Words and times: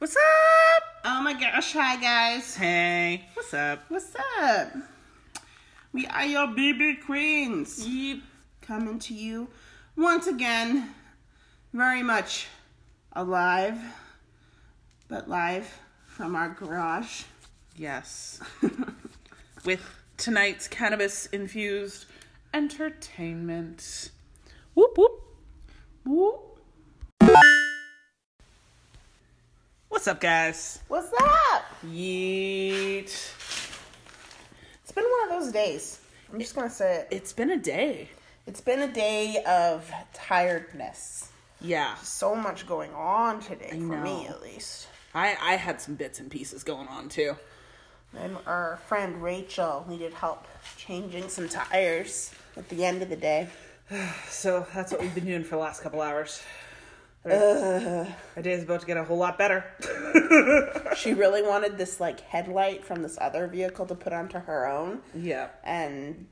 What's 0.00 0.16
up? 0.16 0.82
Oh 1.04 1.22
my 1.22 1.34
gosh, 1.34 1.74
hi 1.74 2.00
guys. 2.00 2.56
Hey, 2.56 3.26
what's 3.34 3.52
up? 3.52 3.80
What's 3.90 4.16
up? 4.40 4.72
We 5.92 6.06
are 6.06 6.24
your 6.24 6.46
BB 6.46 7.04
Queens. 7.04 7.86
Yep. 7.86 8.20
Coming 8.62 8.98
to 9.00 9.12
you 9.12 9.48
once 9.98 10.26
again, 10.26 10.94
very 11.74 12.02
much 12.02 12.46
alive, 13.12 13.78
but 15.08 15.28
live 15.28 15.70
from 16.06 16.34
our 16.34 16.48
garage. 16.48 17.24
Yes. 17.76 18.40
With 19.66 19.82
tonight's 20.16 20.66
cannabis 20.66 21.26
infused 21.26 22.06
entertainment. 22.54 24.12
Whoop 24.72 24.96
whoop. 24.96 25.20
Whoop. 26.06 26.50
What's 30.00 30.08
up, 30.08 30.20
guys? 30.22 30.78
What's 30.88 31.12
up? 31.12 31.64
Yeet. 31.84 33.02
It's 33.04 34.92
been 34.94 35.04
one 35.04 35.24
of 35.24 35.38
those 35.38 35.52
days. 35.52 36.00
I'm 36.32 36.40
just 36.40 36.54
gonna 36.54 36.70
say 36.70 37.00
it. 37.00 37.08
It's 37.10 37.34
been 37.34 37.50
a 37.50 37.58
day. 37.58 38.08
It's 38.46 38.62
been 38.62 38.80
a 38.80 38.90
day 38.90 39.44
of 39.46 39.92
tiredness. 40.14 41.28
Yeah. 41.60 41.96
So 41.96 42.34
much 42.34 42.66
going 42.66 42.94
on 42.94 43.40
today, 43.40 43.68
for 43.72 43.98
me 43.98 44.26
at 44.26 44.40
least. 44.40 44.88
I, 45.14 45.36
I 45.38 45.56
had 45.56 45.82
some 45.82 45.96
bits 45.96 46.18
and 46.18 46.30
pieces 46.30 46.64
going 46.64 46.88
on 46.88 47.10
too. 47.10 47.36
And 48.16 48.38
our 48.46 48.80
friend 48.86 49.22
Rachel 49.22 49.84
needed 49.86 50.14
help 50.14 50.46
changing 50.78 51.28
some 51.28 51.46
tires 51.46 52.32
at 52.56 52.66
the 52.70 52.86
end 52.86 53.02
of 53.02 53.10
the 53.10 53.16
day. 53.16 53.48
So 54.30 54.66
that's 54.74 54.92
what 54.92 55.02
we've 55.02 55.14
been 55.14 55.26
doing 55.26 55.44
for 55.44 55.56
the 55.56 55.62
last 55.62 55.82
couple 55.82 56.00
hours. 56.00 56.40
Our 57.24 58.42
day 58.42 58.52
is 58.52 58.64
about 58.64 58.80
to 58.80 58.86
get 58.86 58.96
a 58.96 59.04
whole 59.04 59.18
lot 59.18 59.38
better. 59.38 59.64
She 60.96 61.14
really 61.14 61.42
wanted 61.42 61.78
this 61.78 62.00
like 62.00 62.20
headlight 62.20 62.84
from 62.84 63.02
this 63.02 63.16
other 63.20 63.46
vehicle 63.46 63.86
to 63.86 63.94
put 63.94 64.12
onto 64.12 64.38
her 64.38 64.66
own. 64.66 65.00
yeah. 65.14 65.48
And 65.64 66.26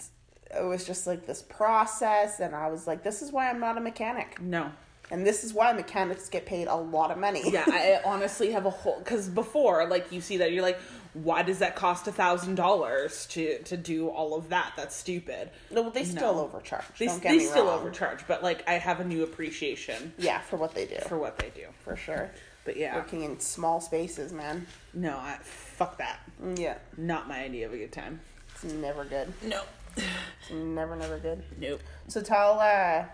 it 0.54 0.64
was 0.64 0.84
just 0.84 1.06
like 1.06 1.26
this 1.26 1.42
process. 1.42 2.40
And 2.40 2.54
I 2.54 2.68
was 2.68 2.86
like, 2.86 3.02
this 3.02 3.22
is 3.22 3.30
why 3.32 3.48
I'm 3.48 3.60
not 3.60 3.78
a 3.78 3.80
mechanic. 3.80 4.40
No. 4.40 4.70
And 5.10 5.26
this 5.26 5.42
is 5.44 5.54
why 5.54 5.72
mechanics 5.72 6.28
get 6.28 6.44
paid 6.44 6.68
a 6.68 6.74
lot 6.74 7.10
of 7.10 7.16
money. 7.18 7.42
Yeah, 7.50 7.64
I 7.66 8.00
honestly 8.04 8.50
have 8.50 8.66
a 8.66 8.70
whole 8.70 8.98
because 8.98 9.28
before, 9.28 9.86
like 9.88 10.12
you 10.12 10.20
see 10.20 10.38
that 10.38 10.52
you're 10.52 10.62
like, 10.62 10.78
why 11.14 11.42
does 11.42 11.58
that 11.60 11.74
cost 11.76 12.06
a 12.06 12.12
thousand 12.12 12.54
dollars 12.56 13.26
to 13.26 13.58
to 13.64 13.76
do 13.76 14.08
all 14.08 14.34
of 14.34 14.48
that? 14.50 14.72
That's 14.76 14.94
stupid. 14.94 15.50
no, 15.70 15.90
they 15.90 16.04
still 16.04 16.34
No. 16.34 16.40
overcharge. 16.44 16.84
They, 16.98 17.06
Don't 17.06 17.22
get 17.22 17.30
they 17.32 17.40
still 17.40 17.66
wrong. 17.66 17.80
overcharge, 17.80 18.26
but 18.28 18.42
like 18.42 18.62
I 18.68 18.74
have 18.74 19.00
a 19.00 19.04
new 19.04 19.22
appreciation 19.24 20.12
Yeah, 20.18 20.40
for 20.40 20.56
what 20.56 20.74
they 20.74 20.86
do. 20.86 20.96
for 21.08 21.18
what 21.18 21.38
they 21.38 21.50
do. 21.50 21.66
For 21.84 21.96
sure. 21.96 22.30
But 22.64 22.76
yeah, 22.76 22.96
Working 22.96 23.22
in 23.24 23.40
small 23.40 23.80
spaces, 23.80 24.32
man. 24.32 24.66
no, 24.92 25.16
I, 25.16 25.38
fuck 25.42 25.96
that. 25.98 26.18
Yeah. 26.56 26.76
Not 26.98 27.26
my 27.26 27.40
idea 27.42 27.64
of 27.66 27.72
a 27.72 27.78
good 27.78 27.92
time. 27.92 28.20
It's 28.54 28.64
never 28.64 29.04
good. 29.06 29.32
No, 29.42 29.62
It's 29.96 30.50
never, 30.52 30.94
never 30.94 31.18
good. 31.18 31.42
nope. 31.58 31.80
So 32.08 32.20
tell 32.20 32.60
uh, 32.60 33.04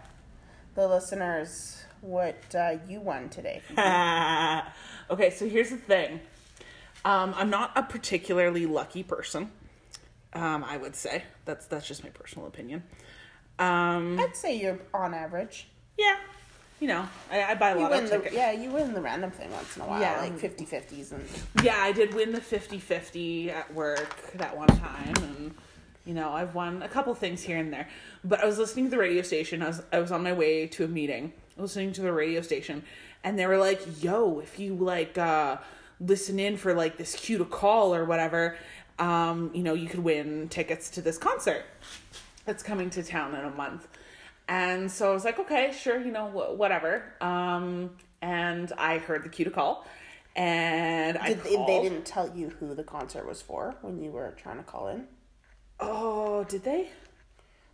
the 0.74 0.88
listeners 0.88 1.84
what 2.00 2.36
uh, 2.54 2.78
you 2.88 3.00
won 3.00 3.28
today. 3.28 3.62
okay, 5.10 5.30
so 5.30 5.48
here's 5.48 5.70
the 5.70 5.76
thing. 5.76 6.20
Um, 7.04 7.34
I'm 7.36 7.50
not 7.50 7.72
a 7.76 7.82
particularly 7.82 8.66
lucky 8.66 9.02
person. 9.02 9.50
Um, 10.32 10.64
I 10.64 10.76
would 10.76 10.96
say 10.96 11.22
that's 11.44 11.66
that's 11.66 11.86
just 11.86 12.02
my 12.02 12.10
personal 12.10 12.46
opinion. 12.48 12.82
Um, 13.58 14.18
I'd 14.18 14.34
say 14.36 14.56
you're 14.58 14.78
on 14.92 15.14
average. 15.14 15.68
yeah, 15.96 16.16
you 16.80 16.88
know, 16.88 17.06
I, 17.30 17.44
I 17.44 17.54
buy 17.54 17.70
a 17.70 17.78
lot 17.78 17.92
of 17.92 18.02
the 18.10 18.16
tickets. 18.16 18.34
yeah, 18.34 18.50
you 18.50 18.70
win 18.70 18.94
the 18.94 19.00
random 19.00 19.30
thing 19.30 19.50
once 19.52 19.76
in 19.76 19.82
a 19.82 19.86
while, 19.86 20.00
Yeah. 20.00 20.20
like 20.20 20.36
50-50s 20.36 21.12
and 21.12 21.24
Yeah, 21.62 21.76
I 21.78 21.92
did 21.92 22.12
win 22.14 22.32
the 22.32 22.40
50-50 22.40 23.50
at 23.50 23.72
work 23.72 24.32
that 24.34 24.56
one 24.56 24.66
time 24.68 25.14
and 25.18 25.54
you 26.04 26.12
know, 26.14 26.32
I've 26.32 26.54
won 26.54 26.82
a 26.82 26.88
couple 26.88 27.14
things 27.14 27.42
here 27.42 27.56
and 27.58 27.72
there. 27.72 27.88
But 28.24 28.42
I 28.42 28.44
was 28.46 28.58
listening 28.58 28.86
to 28.86 28.90
the 28.90 28.98
radio 28.98 29.22
station. 29.22 29.62
I 29.62 29.68
was 29.68 29.82
I 29.92 30.00
was 30.00 30.10
on 30.12 30.22
my 30.22 30.32
way 30.32 30.66
to 30.66 30.84
a 30.84 30.88
meeting. 30.88 31.32
Listening 31.56 31.92
to 31.92 32.00
the 32.02 32.12
radio 32.12 32.40
station 32.42 32.82
and 33.22 33.38
they 33.38 33.46
were 33.46 33.56
like, 33.56 34.02
"Yo, 34.02 34.40
if 34.40 34.58
you 34.58 34.74
like 34.74 35.16
uh 35.16 35.58
listen 36.06 36.38
in 36.38 36.56
for 36.56 36.74
like 36.74 36.96
this 36.96 37.14
cue 37.14 37.38
to 37.38 37.44
call 37.44 37.94
or 37.94 38.04
whatever, 38.04 38.56
um, 38.98 39.50
you 39.54 39.62
know, 39.62 39.74
you 39.74 39.88
could 39.88 40.00
win 40.00 40.48
tickets 40.48 40.90
to 40.90 41.02
this 41.02 41.18
concert 41.18 41.64
that's 42.44 42.62
coming 42.62 42.90
to 42.90 43.02
town 43.02 43.34
in 43.34 43.44
a 43.44 43.50
month." 43.50 43.88
And 44.48 44.90
so 44.90 45.10
I 45.10 45.14
was 45.14 45.24
like, 45.24 45.38
"Okay, 45.38 45.72
sure, 45.76 46.00
you 46.00 46.12
know, 46.12 46.26
wh- 46.28 46.58
whatever." 46.58 47.14
Um 47.20 47.90
and 48.22 48.72
I 48.78 48.98
heard 48.98 49.22
the 49.22 49.28
cue 49.28 49.44
to 49.44 49.50
call 49.50 49.86
and 50.36 51.16
I 51.18 51.28
did 51.28 51.44
they, 51.44 51.82
didn't 51.82 52.04
tell 52.04 52.34
you 52.34 52.50
who 52.58 52.74
the 52.74 52.82
concert 52.82 53.26
was 53.26 53.40
for 53.40 53.76
when 53.82 54.02
you 54.02 54.10
were 54.10 54.34
trying 54.36 54.56
to 54.56 54.64
call 54.64 54.88
in? 54.88 55.06
Oh, 55.78 56.44
did 56.44 56.64
they? 56.64 56.90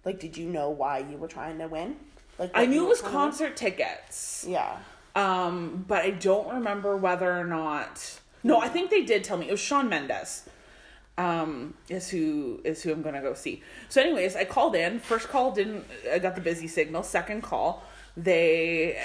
Like, 0.04 0.20
did 0.20 0.36
you 0.36 0.48
know 0.48 0.70
why 0.70 0.98
you 0.98 1.16
were 1.16 1.28
trying 1.28 1.58
to 1.58 1.68
win? 1.68 1.96
Like, 2.38 2.50
I 2.54 2.66
knew 2.66 2.86
it 2.86 2.88
was 2.88 3.02
concert 3.02 3.56
tickets. 3.56 4.44
Yeah. 4.48 4.78
Um, 5.14 5.84
but 5.86 6.02
I 6.04 6.10
don't 6.10 6.48
remember 6.54 6.96
whether 6.96 7.38
or 7.38 7.44
not. 7.44 8.19
No, 8.42 8.60
I 8.60 8.68
think 8.68 8.90
they 8.90 9.02
did 9.04 9.24
tell 9.24 9.36
me 9.36 9.48
it 9.48 9.52
was 9.52 9.60
Shawn 9.60 9.88
Mendes. 9.88 10.48
Um, 11.18 11.74
is 11.90 12.08
who 12.08 12.60
is 12.64 12.82
who 12.82 12.92
I'm 12.92 13.02
gonna 13.02 13.20
go 13.20 13.34
see. 13.34 13.62
So, 13.90 14.00
anyways, 14.00 14.36
I 14.36 14.44
called 14.44 14.74
in. 14.74 15.00
First 15.00 15.28
call 15.28 15.52
didn't. 15.52 15.84
I 16.10 16.18
got 16.18 16.34
the 16.34 16.40
busy 16.40 16.66
signal. 16.66 17.02
Second 17.02 17.42
call, 17.42 17.84
they 18.16 18.98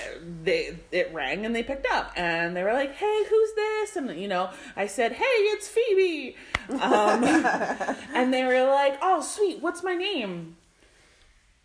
they 0.44 0.78
it 0.92 1.12
rang 1.14 1.46
and 1.46 1.54
they 1.54 1.64
picked 1.64 1.88
up 1.88 2.14
and 2.16 2.56
they 2.56 2.64
were 2.64 2.72
like, 2.74 2.94
"Hey, 2.96 3.24
who's 3.30 3.54
this?" 3.56 3.96
And 3.98 4.18
you 4.18 4.30
know, 4.30 4.50
I 4.78 4.88
said, 4.88 5.12
"Hey, 5.14 5.24
it's 5.24 5.68
Phoebe." 5.68 6.38
Um, 6.70 7.24
and 8.14 8.34
they 8.34 8.46
were 8.46 8.64
like, 8.64 8.98
"Oh, 9.02 9.22
sweet. 9.22 9.62
What's 9.62 9.84
my 9.84 9.96
name?" 9.96 10.56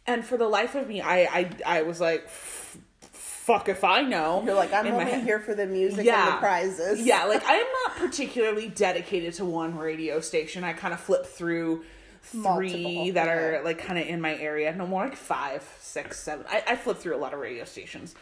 And 0.06 0.24
for 0.24 0.36
the 0.36 0.48
life 0.48 0.74
of 0.74 0.88
me, 0.88 1.00
I 1.00 1.20
I 1.22 1.50
I 1.64 1.82
was 1.82 2.00
like, 2.00 2.24
"F- 2.24 2.78
"Fuck 3.52 3.68
if 3.68 3.84
I 3.84 4.02
know." 4.02 4.42
You're 4.44 4.54
like, 4.54 4.72
I'm 4.72 4.86
in 4.86 4.94
only 4.94 5.20
here 5.20 5.40
for 5.40 5.54
the 5.54 5.66
music 5.66 6.06
and 6.06 6.32
the 6.34 6.38
prizes. 6.38 7.00
Yeah, 7.00 7.24
like 7.28 7.44
I 7.44 7.54
am 7.54 7.66
not 7.86 7.96
particularly 7.96 8.68
dedicated 8.68 9.34
to 9.34 9.44
one 9.44 9.76
radio 9.76 10.20
station. 10.20 10.64
I 10.64 10.72
kind 10.72 10.94
of 10.94 11.00
flip 11.00 11.26
through 11.26 11.84
three 12.22 12.40
Multiple, 12.42 13.12
that 13.14 13.26
yeah. 13.26 13.32
are 13.32 13.62
like 13.64 13.78
kind 13.78 13.98
of 13.98 14.06
in 14.06 14.20
my 14.20 14.36
area. 14.36 14.74
No 14.74 14.86
more 14.86 15.04
like 15.04 15.16
five, 15.16 15.68
six, 15.80 16.20
seven. 16.20 16.46
I, 16.48 16.62
I 16.68 16.76
flip 16.76 16.98
through 16.98 17.16
a 17.16 17.18
lot 17.18 17.34
of 17.34 17.40
radio 17.40 17.64
stations. 17.64 18.14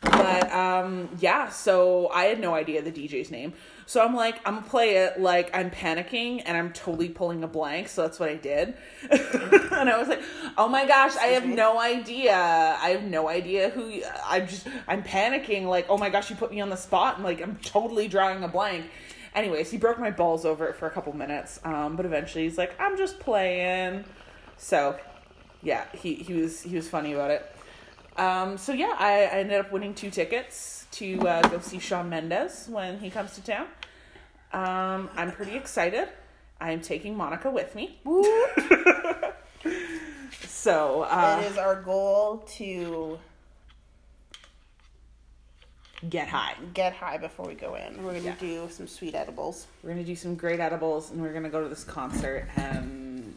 But 0.00 0.52
um 0.52 1.08
yeah, 1.18 1.48
so 1.48 2.08
I 2.10 2.24
had 2.24 2.40
no 2.40 2.54
idea 2.54 2.82
the 2.82 2.92
DJ's 2.92 3.30
name. 3.30 3.54
So 3.86 4.02
I'm 4.02 4.14
like, 4.14 4.36
I'm 4.46 4.56
gonna 4.56 4.66
play 4.66 4.96
it 4.96 5.20
like 5.20 5.54
I'm 5.54 5.70
panicking 5.70 6.42
and 6.44 6.56
I'm 6.56 6.72
totally 6.72 7.08
pulling 7.08 7.44
a 7.44 7.46
blank. 7.46 7.88
So 7.88 8.02
that's 8.02 8.18
what 8.18 8.28
I 8.28 8.36
did. 8.36 8.74
and 9.10 9.90
I 9.90 9.98
was 9.98 10.08
like, 10.08 10.22
oh 10.56 10.68
my 10.68 10.86
gosh, 10.86 11.16
I 11.16 11.26
have 11.28 11.44
no 11.44 11.78
idea. 11.78 12.34
I 12.34 12.90
have 12.90 13.02
no 13.02 13.28
idea 13.28 13.70
who 13.70 13.88
you, 13.88 14.04
I'm 14.24 14.48
just 14.48 14.66
I'm 14.88 15.02
panicking 15.02 15.64
like, 15.64 15.86
oh 15.88 15.98
my 15.98 16.08
gosh, 16.08 16.30
you 16.30 16.36
put 16.36 16.50
me 16.50 16.60
on 16.60 16.70
the 16.70 16.76
spot 16.76 17.16
and 17.16 17.24
like 17.24 17.42
I'm 17.42 17.56
totally 17.56 18.08
drawing 18.08 18.42
a 18.42 18.48
blank. 18.48 18.86
Anyways, 19.34 19.70
he 19.70 19.76
broke 19.76 19.98
my 19.98 20.10
balls 20.10 20.44
over 20.44 20.66
it 20.66 20.76
for 20.76 20.86
a 20.86 20.90
couple 20.90 21.14
minutes. 21.14 21.60
Um, 21.64 21.96
but 21.96 22.06
eventually 22.06 22.44
he's 22.44 22.56
like, 22.56 22.78
I'm 22.80 22.96
just 22.96 23.18
playing. 23.20 24.04
So 24.56 24.98
yeah, 25.62 25.84
he, 25.92 26.14
he 26.14 26.32
was 26.34 26.62
he 26.62 26.76
was 26.76 26.88
funny 26.88 27.12
about 27.12 27.30
it. 27.30 27.50
Um, 28.16 28.56
so 28.56 28.72
yeah, 28.72 28.94
I, 28.98 29.24
I 29.24 29.40
ended 29.40 29.58
up 29.58 29.72
winning 29.72 29.92
two 29.92 30.10
tickets 30.10 30.83
to 30.94 31.20
uh, 31.28 31.42
go 31.48 31.58
see 31.60 31.78
Shawn 31.78 32.08
Mendes 32.08 32.66
when 32.68 32.98
he 32.98 33.10
comes 33.10 33.34
to 33.34 33.42
town. 33.42 33.66
Um, 34.52 35.10
I'm 35.16 35.32
pretty 35.32 35.56
excited. 35.56 36.08
I'm 36.60 36.80
taking 36.80 37.16
Monica 37.16 37.50
with 37.50 37.74
me. 37.74 37.98
So 40.46 41.02
uh, 41.02 41.40
It 41.42 41.52
is 41.52 41.58
our 41.58 41.80
goal 41.82 42.38
to 42.56 43.18
get 46.08 46.28
high. 46.28 46.54
get 46.72 46.92
high 46.94 47.18
before 47.18 47.46
we 47.46 47.54
go 47.54 47.74
in. 47.74 48.02
We're 48.02 48.12
gonna 48.14 48.24
Yeah. 48.24 48.34
do 48.38 48.68
some 48.70 48.86
sweet 48.86 49.14
edibles. 49.14 49.66
We're 49.82 49.90
gonna 49.90 50.04
do 50.04 50.16
some 50.16 50.34
great 50.36 50.60
edibles, 50.60 51.10
and 51.10 51.20
we're 51.20 51.32
gonna 51.32 51.50
go 51.50 51.62
to 51.62 51.68
this 51.68 51.84
concert. 51.84 52.48
And 52.56 53.36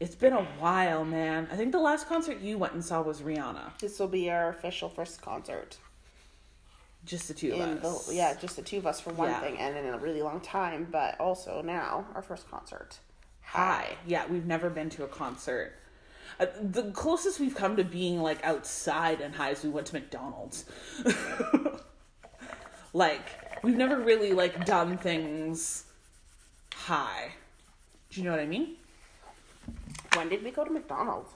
it's 0.00 0.14
been 0.14 0.32
a 0.32 0.44
while, 0.60 1.04
man. 1.04 1.48
I 1.50 1.56
think 1.56 1.72
the 1.72 1.80
last 1.80 2.06
concert 2.08 2.38
you 2.40 2.58
went 2.58 2.74
and 2.74 2.84
saw 2.84 3.02
was 3.02 3.22
Rihanna. 3.22 3.78
This 3.78 3.98
will 3.98 4.08
be 4.08 4.30
our 4.30 4.48
official 4.50 4.88
first 4.88 5.20
concert. 5.22 5.78
Just 7.04 7.26
the 7.28 7.34
two 7.34 7.52
of 7.54 7.60
In 7.60 7.80
the, 7.80 7.88
us. 7.88 8.12
yeah, 8.12 8.34
just 8.34 8.56
the 8.56 8.62
two 8.62 8.78
of 8.78 8.86
us 8.86 9.00
for 9.00 9.12
one 9.12 9.28
Yeah. 9.30 9.40
thing, 9.40 9.58
and 9.58 9.76
in 9.76 9.86
a 9.86 9.98
really 9.98 10.22
long 10.22 10.40
time. 10.40 10.86
But 10.90 11.18
also 11.18 11.60
now 11.62 12.06
our 12.14 12.22
first 12.22 12.48
concert. 12.50 12.98
Hi. 13.42 13.96
Yeah, 14.06 14.24
we've 14.26 14.46
never 14.46 14.70
been 14.70 14.88
to 14.90 15.04
a 15.04 15.08
concert. 15.08 15.74
Uh, 16.40 16.46
the 16.62 16.90
closest 16.92 17.40
we've 17.40 17.54
come 17.54 17.76
to 17.76 17.84
being 17.84 18.22
like 18.22 18.42
outside 18.44 19.20
and 19.20 19.34
high 19.34 19.50
is 19.50 19.62
we 19.64 19.70
went 19.70 19.86
to 19.88 19.94
McDonald's. 19.94 20.64
like 22.92 23.28
we've 23.62 23.76
never 23.76 23.98
really 24.00 24.32
like 24.32 24.64
done 24.64 24.96
things 24.98 25.84
high. 26.74 27.32
Do 28.10 28.20
you 28.20 28.24
know 28.24 28.30
what 28.32 28.40
I 28.40 28.46
mean? 28.46 28.76
When 30.14 30.28
did 30.28 30.42
we 30.44 30.50
go 30.50 30.64
to 30.64 30.70
McDonald's? 30.70 31.30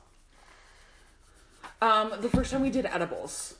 Um, 1.82 2.12
the 2.20 2.28
first 2.28 2.52
time 2.52 2.62
we 2.62 2.70
did 2.70 2.86
edibles. 2.86 3.54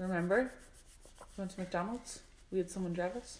Remember? 0.00 0.50
We 1.36 1.42
went 1.42 1.50
to 1.52 1.60
McDonald's. 1.60 2.20
We 2.50 2.58
had 2.58 2.70
someone 2.70 2.94
drive 2.94 3.16
us 3.16 3.38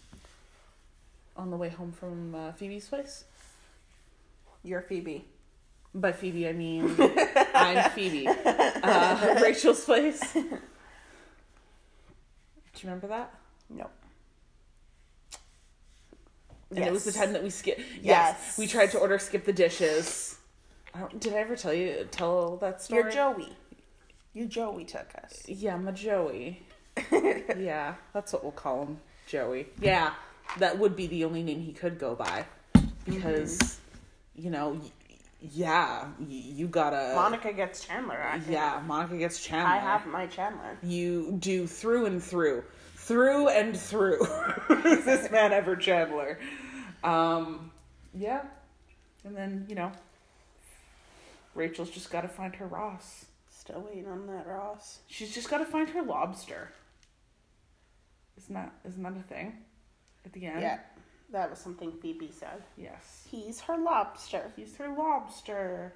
on 1.35 1.49
the 1.49 1.57
way 1.57 1.69
home 1.69 1.91
from 1.91 2.35
uh, 2.35 2.51
Phoebe's 2.51 2.87
place. 2.87 3.23
You're 4.63 4.81
Phoebe. 4.81 5.25
By 5.93 6.11
Phoebe, 6.11 6.47
I 6.47 6.53
mean 6.53 6.95
I'm 7.55 7.89
Phoebe. 7.91 8.27
Uh, 8.27 9.39
Rachel's 9.43 9.83
place. 9.83 10.21
Do 10.33 10.39
you 10.39 10.49
remember 12.83 13.07
that? 13.07 13.33
No. 13.69 13.89
And 16.69 16.85
it 16.85 16.91
was 16.91 17.03
the 17.03 17.11
time 17.11 17.33
that 17.33 17.43
we 17.43 17.49
skip. 17.49 17.79
Yes. 17.79 18.03
Yes. 18.03 18.57
we 18.57 18.67
tried 18.67 18.91
to 18.91 18.99
order 18.99 19.17
skip 19.17 19.45
the 19.45 19.51
dishes. 19.51 20.37
I 20.93 20.99
don't, 20.99 21.19
did 21.19 21.33
I 21.33 21.37
ever 21.37 21.55
tell 21.55 21.73
you 21.73 22.07
tell 22.11 22.57
that 22.57 22.81
story? 22.81 23.01
You're 23.01 23.11
Joey. 23.11 23.49
You 24.33 24.45
Joey 24.45 24.85
took 24.85 25.07
us. 25.23 25.43
Yeah, 25.47 25.75
my 25.77 25.91
Joey. 25.91 26.63
yeah, 27.11 27.95
that's 28.13 28.33
what 28.33 28.43
we'll 28.43 28.51
call 28.51 28.85
him, 28.85 28.99
Joey. 29.27 29.67
Yeah, 29.81 30.13
that 30.59 30.77
would 30.77 30.95
be 30.95 31.07
the 31.07 31.25
only 31.25 31.43
name 31.43 31.59
he 31.61 31.71
could 31.73 31.97
go 31.99 32.15
by, 32.15 32.45
because, 33.05 33.79
you 34.35 34.49
know, 34.49 34.69
y- 34.81 34.91
yeah, 35.41 36.05
y- 36.19 36.25
you 36.27 36.67
gotta. 36.67 37.13
Monica 37.15 37.51
gets 37.53 37.85
Chandler. 37.85 38.21
I 38.21 38.39
think. 38.39 38.51
Yeah, 38.53 38.81
Monica 38.85 39.17
gets 39.17 39.41
Chandler. 39.43 39.69
I 39.73 39.77
have 39.79 40.05
my 40.05 40.27
Chandler. 40.27 40.77
You 40.83 41.37
do 41.39 41.65
through 41.67 42.05
and 42.05 42.21
through, 42.23 42.63
through 42.95 43.47
and 43.49 43.75
through. 43.77 44.21
Is 44.85 45.05
this 45.05 45.31
man 45.31 45.51
ever 45.53 45.75
Chandler? 45.75 46.39
Um, 47.03 47.71
yeah, 48.13 48.43
and 49.25 49.35
then 49.35 49.65
you 49.69 49.75
know, 49.75 49.91
Rachel's 51.55 51.89
just 51.89 52.11
got 52.11 52.21
to 52.21 52.27
find 52.29 52.55
her 52.55 52.67
Ross. 52.67 53.25
Still 53.61 53.85
waiting 53.87 54.07
on 54.07 54.25
that 54.25 54.47
Ross. 54.47 55.01
She's 55.05 55.35
just 55.35 55.47
got 55.47 55.59
to 55.59 55.65
find 55.65 55.87
her 55.89 56.01
lobster. 56.01 56.69
Isn't 58.35 58.55
that 58.55 58.73
isn't 58.87 59.03
that 59.03 59.15
a 59.15 59.21
thing? 59.21 59.53
At 60.25 60.33
the 60.33 60.47
end. 60.47 60.61
Yeah, 60.61 60.79
that 61.31 61.51
was 61.51 61.59
something 61.59 61.91
Phoebe 62.01 62.31
said. 62.31 62.63
Yes. 62.75 63.27
He's 63.29 63.59
her 63.61 63.77
lobster. 63.77 64.51
He's 64.55 64.75
her 64.77 64.89
lobster. 64.89 65.93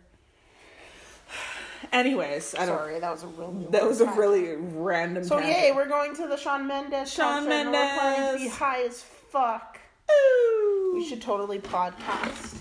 Anyways, 1.92 2.54
I 2.54 2.68
don't. 2.68 2.78
Sorry, 2.78 3.00
that 3.00 3.12
was 3.12 3.24
a 3.24 3.28
really. 3.30 3.66
That 3.72 3.84
was 3.84 4.00
a 4.00 4.12
really 4.12 4.58
random. 4.58 5.24
So 5.24 5.40
tangent. 5.40 5.58
yay, 5.58 5.72
we're 5.72 5.88
going 5.88 6.16
to 6.18 6.28
the 6.28 6.38
Shawn 6.38 6.68
Mendes. 6.68 7.16
Concert 7.16 7.52
and 7.52 7.72
We're 7.72 7.96
planning 7.96 8.38
to 8.38 8.44
be 8.44 8.48
high 8.48 8.84
as 8.84 9.02
fuck. 9.02 9.80
Ooh. 10.12 10.92
We 10.94 11.04
should 11.04 11.24
totally 11.24 11.58
podcast 11.58 12.60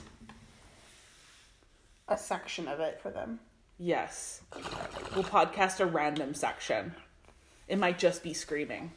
a 2.09 2.17
section 2.17 2.69
of 2.69 2.81
it 2.81 3.03
for 3.03 3.11
them. 3.11 3.41
Yes. 3.79 4.43
We'll 5.15 5.25
podcast 5.25 5.81
a 5.81 5.87
random 5.87 6.35
section. 6.35 6.95
It 7.67 7.79
might 7.79 7.99
just 7.99 8.23
be 8.23 8.35
screaming. 8.35 8.93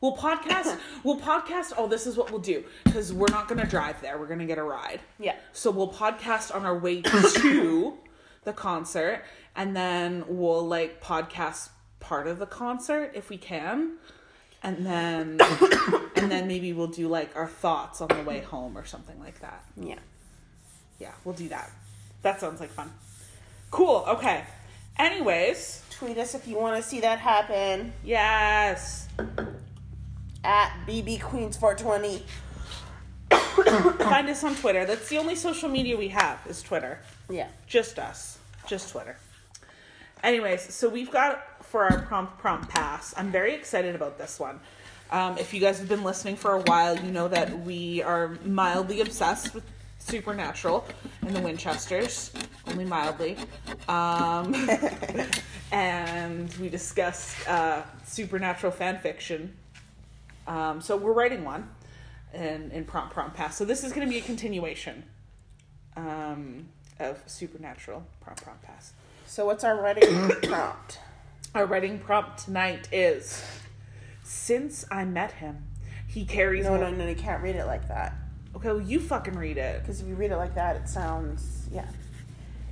We'll 0.00 0.16
podcast. 0.16 0.78
we'll 1.02 1.18
podcast. 1.18 1.72
Oh, 1.76 1.88
this 1.88 2.06
is 2.06 2.16
what 2.16 2.30
we'll 2.30 2.40
do 2.40 2.62
because 2.84 3.12
we're 3.12 3.30
not 3.30 3.48
gonna 3.48 3.66
drive 3.66 4.00
there. 4.02 4.18
We're 4.18 4.26
gonna 4.26 4.46
get 4.46 4.58
a 4.58 4.62
ride. 4.62 5.00
Yeah. 5.18 5.36
So 5.52 5.70
we'll 5.70 5.92
podcast 5.92 6.54
on 6.54 6.66
our 6.66 6.78
way 6.78 7.00
to 7.02 7.98
the 8.44 8.52
concert, 8.52 9.24
and 9.56 9.74
then 9.74 10.24
we'll 10.28 10.66
like 10.66 11.02
podcast 11.02 11.70
part 12.00 12.26
of 12.26 12.38
the 12.38 12.46
concert 12.46 13.12
if 13.14 13.30
we 13.30 13.38
can, 13.38 13.96
and 14.62 14.84
then 14.84 15.38
and 16.16 16.30
then 16.30 16.46
maybe 16.46 16.72
we'll 16.74 16.86
do 16.86 17.08
like 17.08 17.34
our 17.34 17.48
thoughts 17.48 18.00
on 18.00 18.08
the 18.08 18.22
way 18.22 18.40
home 18.40 18.76
or 18.76 18.84
something 18.84 19.18
like 19.18 19.40
that. 19.40 19.64
Yeah. 19.80 19.98
Yeah, 21.00 21.12
we'll 21.24 21.34
do 21.34 21.48
that. 21.48 21.72
That 22.22 22.40
sounds 22.40 22.60
like 22.60 22.70
fun. 22.70 22.92
Cool. 23.74 24.04
Okay. 24.06 24.44
Anyways, 24.98 25.82
Tweet 25.90 26.16
us 26.18 26.34
if 26.36 26.46
you 26.46 26.56
want 26.56 26.76
to 26.76 26.82
see 26.82 27.00
that 27.00 27.18
happen 27.18 27.92
yes. 28.04 29.08
at 30.44 30.72
BB 30.86 31.20
Queens 31.20 31.56
420. 31.56 32.22
Find 34.04 34.28
us 34.28 34.44
on 34.44 34.54
Twitter. 34.54 34.84
That's 34.84 35.08
the 35.08 35.18
only 35.18 35.34
social 35.34 35.68
media 35.68 35.96
we 35.96 36.08
have 36.08 36.38
is 36.48 36.62
Twitter. 36.62 37.00
Yeah. 37.28 37.48
Just 37.66 37.98
us. 37.98 38.38
Just 38.68 38.92
Twitter. 38.92 39.16
Anyways, 40.22 40.72
so 40.72 40.88
we've 40.88 41.10
got 41.10 41.64
for 41.64 41.84
our 41.84 42.02
prompt 42.02 42.38
prompt 42.38 42.68
pass. 42.68 43.12
I'm 43.16 43.32
very 43.32 43.54
excited 43.54 43.96
about 43.96 44.18
this 44.18 44.38
one. 44.38 44.60
Um, 45.10 45.36
if 45.36 45.52
you 45.52 45.60
guys 45.60 45.78
have 45.80 45.88
been 45.88 46.04
listening 46.04 46.36
for 46.36 46.52
a 46.52 46.60
while, 46.60 46.96
you 46.96 47.10
know 47.10 47.26
that 47.26 47.60
we 47.60 48.02
are 48.02 48.36
mildly 48.44 49.00
obsessed 49.00 49.52
with 49.52 49.64
Supernatural 50.04 50.84
and 51.22 51.34
the 51.34 51.40
Winchesters, 51.40 52.30
only 52.68 52.84
mildly. 52.84 53.38
Um, 53.88 54.54
and 55.72 56.52
we 56.56 56.68
discussed 56.68 57.48
uh, 57.48 57.82
Supernatural 58.04 58.70
fan 58.70 58.98
fiction. 58.98 59.56
Um, 60.46 60.82
so 60.82 60.96
we're 60.96 61.14
writing 61.14 61.42
one 61.42 61.70
in, 62.34 62.70
in 62.70 62.84
prompt 62.84 63.14
prompt 63.14 63.34
pass. 63.34 63.56
So 63.56 63.64
this 63.64 63.82
is 63.82 63.92
going 63.94 64.06
to 64.06 64.10
be 64.10 64.18
a 64.18 64.22
continuation 64.22 65.04
um, 65.96 66.68
of 67.00 67.22
Supernatural 67.26 68.04
prompt 68.20 68.44
prompt 68.44 68.62
pass. 68.62 68.92
So 69.26 69.46
what's 69.46 69.64
our 69.64 69.80
writing 69.80 70.28
prompt? 70.42 70.98
Our 71.54 71.64
writing 71.64 71.98
prompt 71.98 72.44
tonight 72.44 72.90
is 72.92 73.42
Since 74.22 74.84
I 74.90 75.06
met 75.06 75.32
him, 75.32 75.64
he 76.06 76.26
carries. 76.26 76.64
No, 76.66 76.76
no, 76.76 76.90
no, 76.90 77.08
you 77.08 77.16
can't 77.16 77.42
read 77.42 77.56
it 77.56 77.64
like 77.64 77.88
that. 77.88 78.14
Okay, 78.64 78.72
well, 78.72 78.80
you 78.80 78.98
fucking 78.98 79.34
read 79.34 79.58
it. 79.58 79.82
Because 79.82 80.00
if 80.00 80.08
you 80.08 80.14
read 80.14 80.30
it 80.30 80.38
like 80.38 80.54
that, 80.54 80.74
it 80.76 80.88
sounds, 80.88 81.68
yeah. 81.70 81.86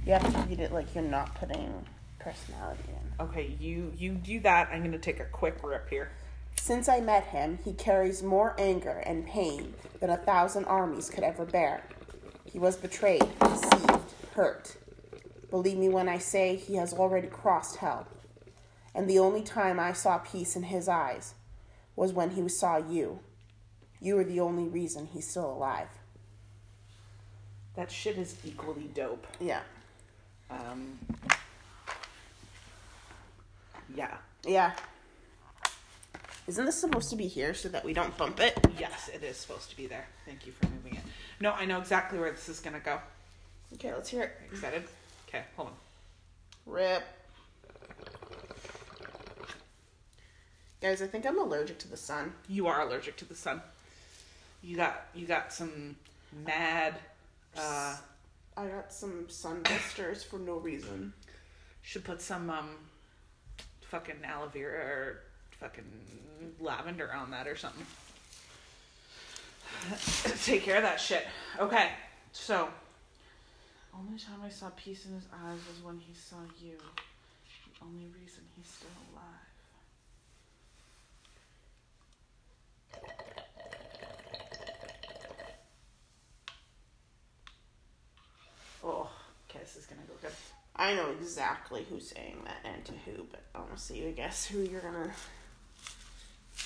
You 0.07 0.15
have 0.15 0.33
to 0.33 0.49
read 0.49 0.59
it 0.59 0.73
like 0.73 0.95
you're 0.95 1.05
not 1.05 1.35
putting 1.35 1.85
personality 2.19 2.85
in. 2.89 3.27
Okay, 3.27 3.55
you 3.61 3.93
you 3.99 4.13
do 4.13 4.41
that. 4.41 4.71
I'm 4.73 4.83
gonna 4.83 4.97
take 4.97 5.21
a 5.21 5.27
quick 5.27 5.59
rip 5.63 5.91
here. 5.91 6.13
Since 6.59 6.89
I 6.89 7.01
met 7.01 7.25
him, 7.25 7.59
he 7.63 7.75
carries 7.75 8.23
more 8.23 8.57
anger 8.59 9.03
and 9.05 9.27
pain 9.27 9.75
than 10.01 10.09
a 10.09 10.17
thousand 10.17 10.65
armies 10.65 11.11
could 11.11 11.25
ever 11.25 11.45
bear. 11.45 11.83
He 12.51 12.59
was 12.59 12.77
betrayed, 12.77 13.27
deceived, 13.41 14.15
hurt. 14.35 14.77
Believe 15.51 15.77
me 15.77 15.91
when 15.91 16.09
I 16.09 16.17
say 16.17 16.57
he 16.57 16.77
has 16.77 16.95
already 16.95 17.29
crossed 17.29 17.77
hell. 17.77 18.07
And 18.95 19.11
the 19.11 19.19
only 19.19 19.43
time 19.43 19.79
I 19.79 19.93
saw 19.93 20.17
peace 20.17 20.57
in 20.57 20.63
his 20.63 20.89
eyes 20.89 21.35
was 21.97 22.15
when 22.15 22.31
he 22.31 22.49
saw 22.49 22.79
you. 22.79 23.21
You 24.03 24.19
are 24.19 24.25
the 24.25 24.41
only 24.41 24.65
reason 24.65 25.09
he's 25.13 25.29
still 25.29 25.49
alive. 25.49 25.87
That 27.77 27.89
shit 27.89 28.19
is 28.19 28.37
equally 28.45 28.91
dope. 28.93 29.25
Yeah. 29.39 29.61
Um, 30.51 30.99
yeah. 33.95 34.17
Yeah. 34.45 34.73
Isn't 36.49 36.65
this 36.67 36.81
supposed 36.81 37.11
to 37.11 37.17
be 37.17 37.29
here 37.29 37.55
so 37.55 37.69
that 37.69 37.85
we 37.85 37.93
don't 37.93 38.15
bump 38.17 38.41
it? 38.41 38.59
Yes, 38.77 39.09
it 39.15 39.23
is 39.23 39.37
supposed 39.37 39.71
to 39.71 39.77
be 39.77 39.87
there. 39.87 40.07
Thank 40.27 40.47
you 40.47 40.53
for 40.53 40.67
moving 40.67 40.97
it. 40.97 41.03
No, 41.41 41.53
I 41.53 41.65
know 41.65 41.79
exactly 41.79 42.19
where 42.19 42.33
this 42.33 42.49
is 42.49 42.59
gonna 42.59 42.81
go. 42.81 42.99
Okay, 43.75 43.95
let's 43.95 44.09
hear 44.09 44.25
it. 44.25 44.33
Excited? 44.51 44.83
Okay, 45.29 45.45
hold 45.57 45.69
on. 45.69 45.75
Rip. 46.67 47.05
Guys, 50.81 51.01
I 51.01 51.07
think 51.07 51.25
I'm 51.25 51.39
allergic 51.39 51.79
to 51.79 51.89
the 51.89 51.97
sun. 51.97 52.33
You 52.49 52.67
are 52.67 52.83
allergic 52.83 53.17
to 53.19 53.25
the 53.25 53.37
sun. 53.37 53.63
You 54.63 54.77
got 54.77 55.09
you 55.15 55.27
got 55.27 55.53
some 55.53 55.97
mad. 56.47 56.95
Uh, 57.57 57.97
I 58.57 58.67
got 58.67 58.93
some 58.93 59.29
sun 59.29 59.63
blisters 59.63 60.23
for 60.23 60.39
no 60.39 60.55
reason. 60.55 61.13
should 61.83 62.05
put 62.05 62.23
some 62.23 62.49
um, 62.49 62.71
fucking 63.81 64.17
aloe 64.25 64.49
vera 64.49 64.85
or 64.85 65.21
fucking 65.59 65.85
lavender 66.61 67.13
on 67.13 67.31
that 67.33 67.47
or 67.47 67.57
something. 67.57 67.87
Take 70.45 70.63
care 70.63 70.77
of 70.77 70.83
that 70.83 71.01
shit. 71.01 71.27
Okay, 71.59 71.89
so. 72.33 72.69
Only 73.95 74.19
time 74.19 74.41
I 74.45 74.49
saw 74.49 74.71
peace 74.71 75.05
in 75.07 75.15
his 75.15 75.27
eyes 75.33 75.59
was 75.69 75.85
when 75.85 75.99
he 75.99 76.15
saw 76.15 76.37
you. 76.63 76.79
The 76.79 77.85
only 77.85 78.07
reason 78.19 78.43
he's 78.57 78.67
still 78.67 78.89
alive. 79.13 79.43
Oh, 88.85 89.09
okay, 89.49 89.62
this 89.73 89.85
is 89.85 89.89
gonna 89.89 90.03
go 90.07 90.15
good. 90.21 90.33
I 90.77 90.95
know 90.95 91.11
exactly 91.11 91.87
who's 91.89 92.09
saying 92.09 92.39
that 92.45 92.59
and 92.65 92.85
to 92.87 92.93
who, 93.05 93.27
but 93.31 93.43
I 93.55 93.59
want 93.59 93.77
to 93.77 93.83
see 93.83 94.07
I 94.07 94.13
guess 94.13 94.47
who 94.47 94.61
you're 94.61 94.81
gonna. 94.81 95.11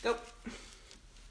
Go. 0.03 0.17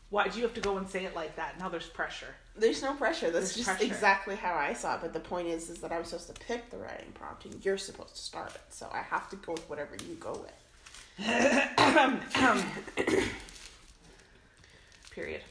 Why 0.10 0.28
do 0.28 0.38
you 0.38 0.44
have 0.44 0.54
to 0.54 0.62
go 0.62 0.78
and 0.78 0.88
say 0.88 1.06
it 1.06 1.16
like 1.16 1.36
that? 1.36 1.60
Now 1.60 1.68
there's 1.68 1.88
pressure. 1.88 2.36
There's 2.56 2.82
no 2.82 2.94
pressure. 2.94 3.32
That's 3.32 3.54
There's 3.54 3.66
just 3.66 3.78
pressure. 3.78 3.86
exactly 3.86 4.36
how 4.36 4.54
I 4.54 4.74
saw 4.74 4.96
it. 4.96 5.02
But 5.02 5.14
the 5.14 5.20
point 5.20 5.48
is, 5.48 5.70
is 5.70 5.80
that 5.80 5.92
I'm 5.92 6.06
supposed 6.06 6.34
to 6.34 6.46
pick 6.46 6.70
the 6.70 6.78
writing 6.78 7.12
prompt, 7.14 7.46
and 7.46 7.66
you're 7.66 7.78
supposed 7.78 8.16
to 8.16 8.22
start 8.22 8.56
it. 8.56 8.62
So 8.70 8.88
I 8.94 9.00
have 9.00 9.30
to 9.32 9.36
go 9.38 9.54
with 9.54 9.68
whatever 9.70 9.96
you 10.08 10.16
go 10.16 10.32
with. 10.32 11.18
Period. 15.12 15.42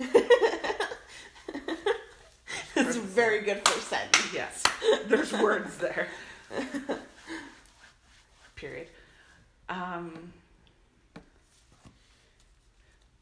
It's 2.86 2.96
very 2.96 3.40
good 3.42 3.66
for 3.66 3.80
sentence. 3.80 4.32
Yes. 4.32 4.62
There's 5.06 5.32
words 5.32 5.76
there. 5.78 6.08
Period. 8.56 8.88
Um 9.68 10.32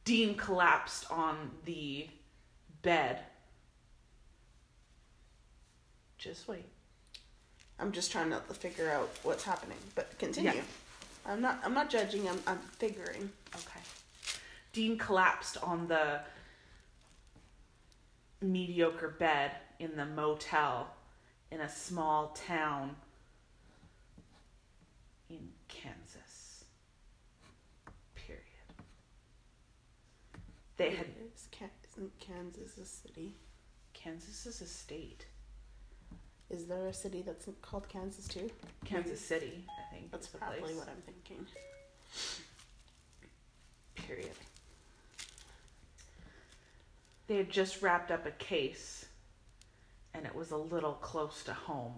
Dean 0.04 0.34
collapsed 0.34 1.10
on 1.10 1.50
the 1.64 2.08
bed. 2.82 3.20
Just 6.18 6.48
wait. 6.48 6.64
I'm 7.78 7.92
just 7.92 8.10
trying 8.12 8.30
to 8.30 8.40
figure 8.52 8.90
out 8.90 9.08
what's 9.22 9.44
happening, 9.44 9.78
but 9.94 10.18
continue. 10.18 10.52
Yeah. 10.52 10.62
I'm 11.26 11.40
not. 11.40 11.60
I'm 11.64 11.74
not 11.74 11.90
judging. 11.90 12.28
I'm. 12.28 12.40
I'm 12.46 12.58
figuring. 12.58 13.30
Okay. 13.54 13.80
Dean 14.72 14.98
collapsed 14.98 15.58
on 15.62 15.86
the 15.88 16.20
mediocre 18.40 19.08
bed 19.18 19.52
in 19.78 19.96
the 19.96 20.06
motel 20.06 20.88
in 21.50 21.60
a 21.60 21.68
small 21.68 22.28
town 22.28 22.96
in 25.28 25.48
Kansas. 25.68 26.64
Period. 28.14 28.42
They 30.76 30.90
had 30.90 31.06
Isn't 31.96 32.18
Kansas 32.18 32.78
a 32.78 32.84
city? 32.86 33.34
Kansas 33.92 34.46
is 34.46 34.60
a 34.62 34.66
state. 34.66 35.26
Is 36.48 36.66
there 36.66 36.86
a 36.86 36.92
city 36.92 37.22
that's 37.22 37.46
called 37.62 37.88
Kansas 37.88 38.26
too? 38.26 38.50
Kansas 38.84 39.20
City, 39.20 39.64
I 39.68 39.94
think. 39.94 40.10
That's 40.10 40.26
probably 40.26 40.60
place. 40.60 40.76
what 40.76 40.88
I'm 40.88 41.02
thinking. 41.02 41.46
Period. 43.94 44.34
They 47.30 47.36
had 47.36 47.48
just 47.48 47.80
wrapped 47.80 48.10
up 48.10 48.26
a 48.26 48.32
case, 48.32 49.06
and 50.12 50.26
it 50.26 50.34
was 50.34 50.50
a 50.50 50.56
little 50.56 50.94
close 50.94 51.44
to 51.44 51.52
home. 51.52 51.94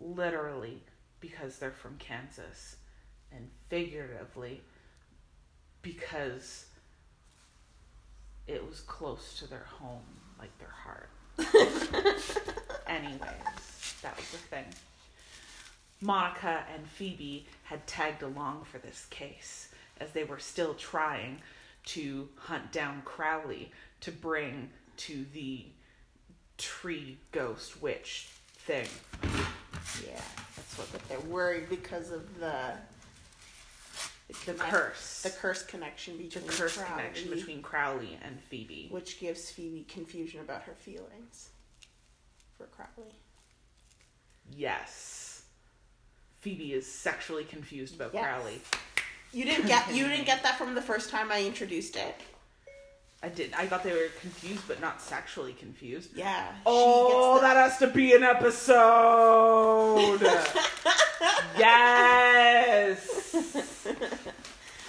Literally, 0.00 0.82
because 1.20 1.58
they're 1.58 1.70
from 1.70 1.98
Kansas, 1.98 2.76
and 3.30 3.50
figuratively, 3.68 4.62
because 5.82 6.64
it 8.46 8.66
was 8.66 8.80
close 8.80 9.38
to 9.40 9.46
their 9.46 9.66
home, 9.78 10.06
like 10.38 10.56
their 10.56 10.72
heart. 10.72 11.10
Anyways, 12.86 13.94
that 14.00 14.16
was 14.16 14.30
the 14.30 14.38
thing. 14.38 14.64
Monica 16.00 16.64
and 16.74 16.86
Phoebe 16.86 17.46
had 17.64 17.86
tagged 17.86 18.22
along 18.22 18.64
for 18.64 18.78
this 18.78 19.06
case 19.10 19.68
as 20.00 20.12
they 20.12 20.24
were 20.24 20.38
still 20.38 20.72
trying 20.72 21.42
to 21.88 22.28
hunt 22.36 22.70
down 22.72 23.02
Crowley 23.04 23.70
to 24.00 24.12
bring 24.12 24.70
to 24.98 25.24
the 25.32 25.66
tree 26.58 27.18
ghost 27.32 27.80
witch 27.80 28.28
thing. 28.52 28.86
Yeah, 30.06 30.20
that's 30.56 30.76
what. 30.76 30.88
They're 31.08 31.20
worried 31.20 31.68
because 31.70 32.10
of 32.10 32.38
the 32.40 32.74
The 34.28 34.34
connect- 34.44 34.70
curse. 34.70 35.22
the 35.22 35.30
curse 35.30 35.62
connection 35.62 36.18
between 36.18 36.46
The 36.46 36.52
curse 36.52 36.76
Crowley, 36.76 36.90
connection 37.02 37.30
between 37.30 37.62
Crowley 37.62 38.18
and 38.22 38.38
Phoebe. 38.38 38.88
which 38.90 39.18
gives 39.18 39.50
Phoebe 39.50 39.84
confusion 39.88 40.40
about 40.40 40.62
her 40.64 40.74
feelings 40.74 41.48
for 42.58 42.66
Crowley. 42.66 43.14
Yes. 44.54 45.42
Phoebe 46.40 46.72
is 46.74 46.90
sexually 46.90 47.44
confused 47.44 47.94
about 47.94 48.12
Yes. 48.14 48.22
Crowley. 48.24 48.60
You 49.32 49.44
didn't 49.44 49.66
get 49.66 49.92
you 49.94 50.06
didn't 50.08 50.24
get 50.26 50.42
that 50.42 50.56
from 50.58 50.74
the 50.74 50.82
first 50.82 51.10
time 51.10 51.30
I 51.30 51.42
introduced 51.44 51.96
it. 51.96 52.14
I 53.22 53.28
did. 53.28 53.52
I 53.54 53.66
thought 53.66 53.82
they 53.82 53.92
were 53.92 54.08
confused, 54.20 54.62
but 54.68 54.80
not 54.80 55.02
sexually 55.02 55.52
confused. 55.52 56.10
Yeah. 56.16 56.52
Oh, 56.64 57.34
the- 57.36 57.40
that 57.42 57.56
has 57.56 57.78
to 57.78 57.88
be 57.88 58.14
an 58.14 58.22
episode. 58.22 60.20
yes. 61.58 63.34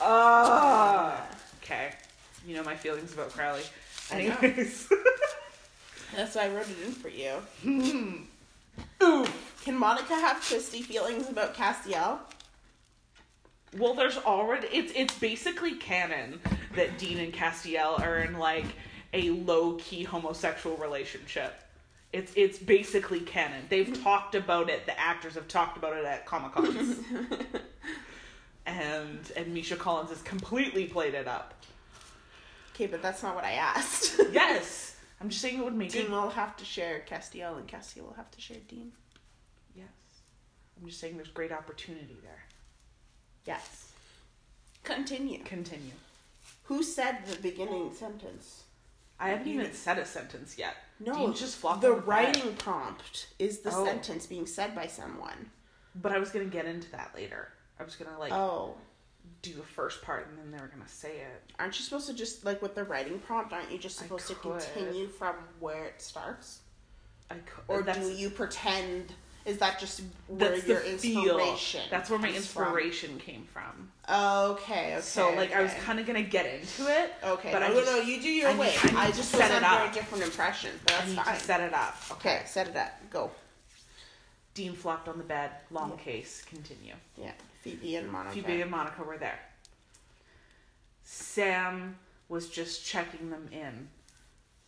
Ah. 0.01 1.27
okay. 1.61 1.91
You 2.47 2.55
know 2.55 2.63
my 2.63 2.73
feelings 2.75 3.13
about 3.13 3.31
Crowley. 3.31 3.63
Anyways. 4.11 4.87
That's 6.15 6.35
why 6.35 6.45
I 6.45 6.49
wrote 6.49 6.67
it 6.69 6.77
in 6.85 6.93
for 6.93 7.09
you. 7.09 7.33
Ooh. 9.03 9.25
Can 9.65 9.77
Monica 9.77 10.15
have 10.15 10.47
twisty 10.47 10.81
feelings 10.81 11.27
about 11.29 11.53
Castiel? 11.53 12.19
Well, 13.77 13.93
there's 13.93 14.17
already 14.17 14.67
it's 14.67 14.91
it's 14.95 15.17
basically 15.17 15.75
canon 15.75 16.39
that 16.75 16.97
Dean 16.97 17.19
and 17.19 17.33
Castiel 17.33 17.99
are 17.99 18.19
in 18.19 18.37
like 18.39 18.65
a 19.13 19.29
low 19.31 19.73
key 19.75 20.03
homosexual 20.03 20.75
relationship. 20.77 21.55
It's 22.11 22.33
it's 22.35 22.57
basically 22.57 23.19
canon. 23.19 23.65
They've 23.69 24.01
talked 24.03 24.33
about 24.33 24.69
it. 24.69 24.85
The 24.87 24.99
actors 24.99 25.35
have 25.35 25.47
talked 25.47 25.77
about 25.77 25.95
it 25.95 26.05
at 26.05 26.25
Comic 26.25 26.53
Cons. 26.53 26.99
and 28.65 29.31
and 29.35 29.53
Misha 29.53 29.75
Collins 29.75 30.09
has 30.09 30.21
completely 30.23 30.85
played 30.85 31.13
it 31.13 31.27
up. 31.27 31.53
Okay, 32.73 32.87
but 32.87 33.01
that's 33.01 33.21
not 33.21 33.35
what 33.35 33.43
I 33.43 33.51
asked. 33.53 34.19
Yes, 34.31 34.95
I'm 35.19 35.29
just 35.29 35.41
saying 35.41 35.59
it 35.59 35.63
would 35.63 35.75
make 35.75 35.91
Dean 35.91 36.03
it. 36.05 36.11
will 36.11 36.29
have 36.29 36.55
to 36.57 36.65
share 36.65 37.03
Castiel, 37.09 37.57
and 37.57 37.67
Castiel 37.67 38.03
will 38.03 38.13
have 38.13 38.31
to 38.31 38.39
share 38.41 38.57
Dean. 38.67 38.91
Yes, 39.75 39.87
I'm 40.79 40.87
just 40.87 40.99
saying 40.99 41.15
there's 41.17 41.29
great 41.29 41.51
opportunity 41.51 42.17
there. 42.23 42.43
Yes. 43.45 43.91
Continue. 44.83 45.43
Continue. 45.43 45.91
Who 46.65 46.83
said 46.83 47.25
the 47.25 47.37
beginning 47.37 47.93
sentence? 47.93 48.63
I 49.19 49.29
haven't 49.29 49.47
even 49.47 49.73
said 49.73 49.97
a 49.97 50.05
sentence 50.05 50.57
yet. 50.57 50.75
No, 50.99 51.13
Dean 51.13 51.33
just 51.33 51.57
flopped 51.57 51.81
the 51.81 51.91
on 51.91 51.99
bed. 51.99 52.07
writing 52.07 52.55
prompt 52.55 53.27
is 53.37 53.59
the 53.59 53.75
Oh. 53.75 53.85
sentence 53.85 54.25
being 54.25 54.45
said 54.47 54.73
by 54.75 54.87
someone. 54.87 55.51
But 55.95 56.11
I 56.13 56.19
was 56.19 56.29
gonna 56.29 56.45
get 56.45 56.65
into 56.65 56.89
that 56.91 57.13
later. 57.15 57.51
I 57.79 57.83
was 57.83 57.95
gonna 57.95 58.17
like 58.17 58.31
Oh, 58.31 58.77
do 59.41 59.53
the 59.53 59.63
first 59.63 60.01
part 60.01 60.27
and 60.27 60.37
then 60.37 60.51
they 60.51 60.57
were 60.59 60.67
gonna 60.69 60.87
say 60.87 61.17
it. 61.19 61.51
aren't 61.59 61.77
you 61.77 61.83
supposed 61.83 62.07
to 62.07 62.13
just 62.13 62.45
like 62.45 62.61
with 62.61 62.75
the 62.75 62.83
writing 62.83 63.19
prompt? 63.19 63.51
Aren't 63.51 63.71
you 63.71 63.77
just 63.77 63.97
supposed 63.97 64.27
to 64.27 64.35
continue 64.35 65.07
from 65.09 65.35
where 65.59 65.85
it 65.85 66.01
starts, 66.01 66.59
I 67.29 67.35
could, 67.35 67.63
or 67.67 67.81
do 67.81 68.11
you 68.11 68.29
pretend? 68.29 69.13
Is 69.49 69.57
that 69.57 69.79
just 69.79 70.01
where 70.27 70.51
that's 70.51 70.67
your 70.67 70.81
inspiration? 70.81 71.81
feel. 71.81 71.89
That's 71.89 72.09
where 72.11 72.19
my 72.19 72.31
comes 72.31 72.45
from? 72.45 72.63
inspiration 72.65 73.17
came 73.17 73.45
from. 73.51 73.89
Okay, 74.07 74.93
okay. 74.93 75.01
So 75.01 75.33
like 75.33 75.53
I 75.55 75.61
was 75.63 75.73
kind 75.85 75.99
of 75.99 76.05
gonna 76.05 76.21
get 76.21 76.45
into 76.45 76.83
it. 76.87 77.13
Okay, 77.23 77.51
but 77.51 77.59
no, 77.61 77.65
I 77.65 77.69
no, 77.69 77.75
just- 77.81 77.91
no, 77.91 77.99
you 78.01 78.21
do 78.21 78.29
your 78.29 78.49
I 78.49 78.55
way. 78.57 78.75
I 78.83 78.87
need 78.87 78.95
I, 78.95 79.09
to 79.09 79.17
just 79.17 79.31
set 79.31 79.49
it 79.49 79.63
under 79.63 79.85
up. 79.85 79.91
a 79.91 79.93
different 79.95 80.23
impression, 80.23 80.69
but 80.85 80.93
I 80.93 80.97
that's 80.97 81.09
need 81.09 81.15
fine. 81.17 81.33
to 81.35 81.39
set 81.41 81.61
it 81.61 81.73
up. 81.73 81.95
okay, 82.11 82.41
set 82.45 82.67
it 82.67 82.75
up. 82.75 82.91
Go. 83.09 83.31
Dean 84.53 84.73
flopped 84.73 85.07
on 85.09 85.17
the 85.17 85.23
bed. 85.23 85.49
Long 85.71 85.89
Yeah. 85.97 86.03
case. 86.03 86.43
Continue. 86.47 86.93
Yeah, 87.17 87.31
Phoebe 87.63 87.95
and 87.95 88.11
Monica. 88.11 88.35
Phoebe 88.35 88.61
and 88.61 88.69
Monica 88.69 89.01
were 89.03 89.17
there. 89.17 89.39
Sam 91.03 91.95
was 92.27 92.49
just 92.49 92.85
checking 92.85 93.31
them 93.31 93.47
in, 93.51 93.87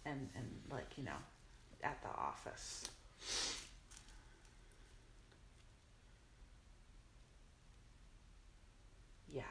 and 0.05 0.27
and 0.35 0.47
like 0.71 0.87
you 0.97 1.03
know, 1.03 1.19
at 1.83 2.01
the 2.01 2.09
office. 2.09 2.89
Yeah. 9.33 9.43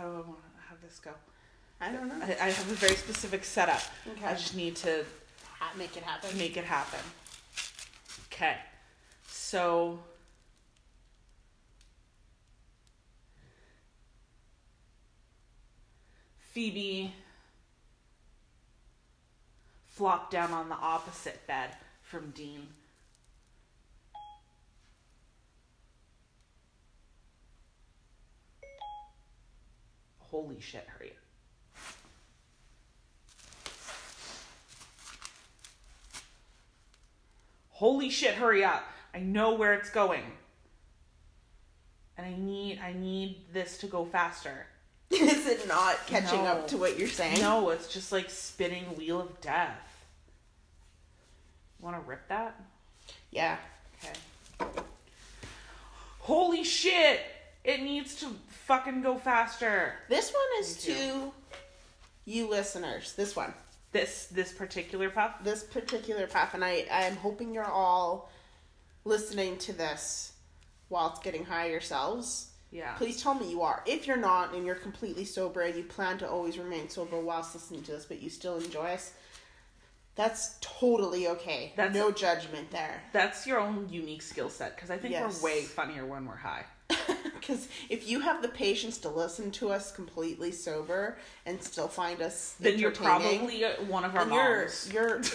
How, 0.00 0.06
do 0.08 0.12
I 0.12 0.20
want 0.20 0.38
to 0.56 0.68
have 0.70 0.80
this 0.80 0.98
go? 0.98 1.10
I 1.78 1.92
don't 1.92 2.08
know. 2.08 2.14
I, 2.24 2.46
I 2.46 2.50
have 2.50 2.70
a 2.70 2.74
very 2.74 2.94
specific 2.94 3.44
setup. 3.44 3.82
Okay. 4.12 4.24
I 4.24 4.32
just 4.32 4.56
need 4.56 4.74
to 4.76 5.04
Ha- 5.58 5.72
make 5.76 5.94
it 5.94 6.02
happen. 6.02 6.38
make 6.38 6.56
it 6.56 6.64
happen. 6.64 7.00
Okay. 8.32 8.56
So 9.26 9.98
Phoebe 16.52 17.12
flopped 19.84 20.30
down 20.30 20.52
on 20.52 20.68
the 20.68 20.74
opposite 20.76 21.46
bed 21.46 21.70
from 22.02 22.30
Dean. 22.30 22.66
Holy 30.30 30.60
shit, 30.60 30.86
hurry. 30.98 31.12
Holy 37.70 38.10
shit, 38.10 38.34
hurry 38.34 38.64
up. 38.64 38.84
I 39.14 39.20
know 39.20 39.54
where 39.54 39.74
it's 39.74 39.90
going. 39.90 40.22
And 42.16 42.26
I 42.26 42.38
need 42.38 42.78
I 42.80 42.92
need 42.92 43.38
this 43.52 43.78
to 43.78 43.86
go 43.86 44.04
faster. 44.04 44.66
Is 45.10 45.46
it 45.46 45.66
not 45.66 46.06
catching 46.06 46.44
No. 46.44 46.50
up 46.50 46.68
to 46.68 46.76
what 46.76 46.98
you're 46.98 47.08
saying? 47.08 47.40
No, 47.40 47.70
it's 47.70 47.88
just 47.92 48.12
like 48.12 48.28
spinning 48.30 48.84
wheel 48.96 49.20
of 49.20 49.40
death. 49.40 49.78
Want 51.80 51.96
to 51.96 52.02
rip 52.08 52.28
that? 52.28 52.60
Yeah. 53.30 53.56
Okay. 54.60 54.68
Holy 56.18 56.62
shit! 56.62 57.22
It 57.64 57.82
needs 57.82 58.14
to 58.16 58.28
fucking 58.66 59.02
go 59.02 59.18
faster. 59.18 59.94
This 60.08 60.32
one 60.32 60.60
is 60.62 60.76
to 60.84 61.32
you 62.24 62.48
listeners. 62.48 63.12
This 63.14 63.36
one. 63.36 63.52
This 63.92 64.26
this 64.26 64.52
particular 64.52 65.10
puff. 65.10 65.42
This 65.44 65.62
particular 65.64 66.26
path, 66.26 66.54
and 66.54 66.64
I 66.64 66.86
I 66.90 67.02
am 67.04 67.16
hoping 67.16 67.52
you're 67.52 67.64
all 67.64 68.30
listening 69.04 69.58
to 69.58 69.72
this 69.72 70.32
whilst 70.88 71.22
getting 71.22 71.44
high 71.44 71.68
yourselves, 71.70 72.50
Yeah. 72.70 72.94
please 72.94 73.22
tell 73.22 73.34
me 73.34 73.50
you 73.50 73.62
are. 73.62 73.82
If 73.86 74.06
you're 74.06 74.16
not 74.16 74.54
and 74.54 74.64
you're 74.66 74.74
completely 74.74 75.24
sober 75.24 75.60
and 75.62 75.74
you 75.76 75.84
plan 75.84 76.18
to 76.18 76.28
always 76.28 76.58
remain 76.58 76.88
sober 76.88 77.18
whilst 77.18 77.54
listening 77.54 77.82
to 77.84 77.92
this, 77.92 78.04
but 78.06 78.20
you 78.20 78.28
still 78.30 78.56
enjoy 78.58 78.92
us, 78.94 79.12
that's 80.16 80.56
totally 80.60 81.28
okay. 81.28 81.72
That's- 81.76 81.94
no 81.94 82.10
judgment 82.10 82.70
there. 82.70 83.02
That's 83.12 83.46
your 83.46 83.58
own 83.60 83.88
unique 83.88 84.22
skill 84.22 84.50
set 84.50 84.74
because 84.76 84.90
I 84.90 84.98
think 84.98 85.12
Yes. 85.12 85.40
we're 85.40 85.50
way 85.50 85.62
funnier 85.62 86.04
when 86.04 86.26
we're 86.26 86.36
high. 86.36 86.64
Because 87.46 87.68
if 87.88 88.08
you 88.08 88.20
have 88.20 88.42
the 88.42 88.48
patience 88.48 88.98
to 88.98 89.08
listen 89.08 89.50
to 89.52 89.70
us 89.70 89.90
completely 89.92 90.52
sober 90.52 91.16
and 91.46 91.62
still 91.62 91.88
find 91.88 92.20
us 92.22 92.54
Then 92.60 92.78
you're 92.78 92.90
probably 92.90 93.64
uh, 93.64 93.70
one 93.88 94.04
of 94.04 94.14
our 94.14 94.24
then 94.24 94.34
you're 94.34 94.58
moms. 94.58 94.90
you're 94.92 95.20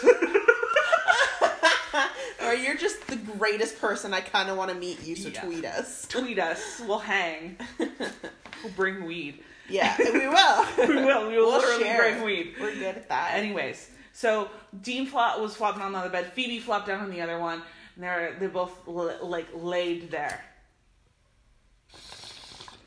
or 2.44 2.54
you're 2.54 2.76
just 2.78 3.06
the 3.08 3.16
greatest 3.16 3.80
person 3.80 4.14
I 4.14 4.22
kind 4.22 4.50
of 4.50 4.58
want 4.58 4.70
to 4.72 4.78
meet 4.78 5.04
you. 5.04 5.16
So 5.16 5.30
Yeah. 5.30 5.42
tweet 5.42 5.66
us. 5.66 6.08
Tweet 6.08 6.40
us. 6.40 6.82
We'll 6.88 7.00
hang. 7.00 7.58
we'll 7.80 8.74
bring 8.76 9.06
weed. 9.06 9.44
Yeah, 9.70 9.96
we 9.98 10.28
will. 10.28 10.66
We 10.78 10.96
will. 10.96 11.28
We 11.30 11.38
will 11.38 11.46
We'll 11.48 11.52
literally 11.54 11.84
share. 11.84 11.98
bring 11.98 12.24
weed. 12.24 12.54
We're 12.60 12.74
good 12.76 12.96
at 12.98 13.10
that. 13.10 13.32
Anyways, 13.34 13.90
so 14.14 14.50
Dean 14.82 15.08
flop 15.08 15.40
was 15.40 15.56
flopping 15.56 15.82
on 15.82 15.92
the 15.94 15.98
other 16.00 16.10
bed. 16.10 16.32
Phoebe 16.34 16.60
flopped 16.60 16.86
down 16.88 17.02
on 17.02 17.10
the 17.10 17.22
other 17.22 17.40
one. 17.40 17.62
And 17.96 18.04
they're 18.04 18.36
they 18.40 18.48
both 18.48 18.78
l- 18.88 19.18
like 19.24 19.48
laid 19.56 20.12
there 20.12 20.44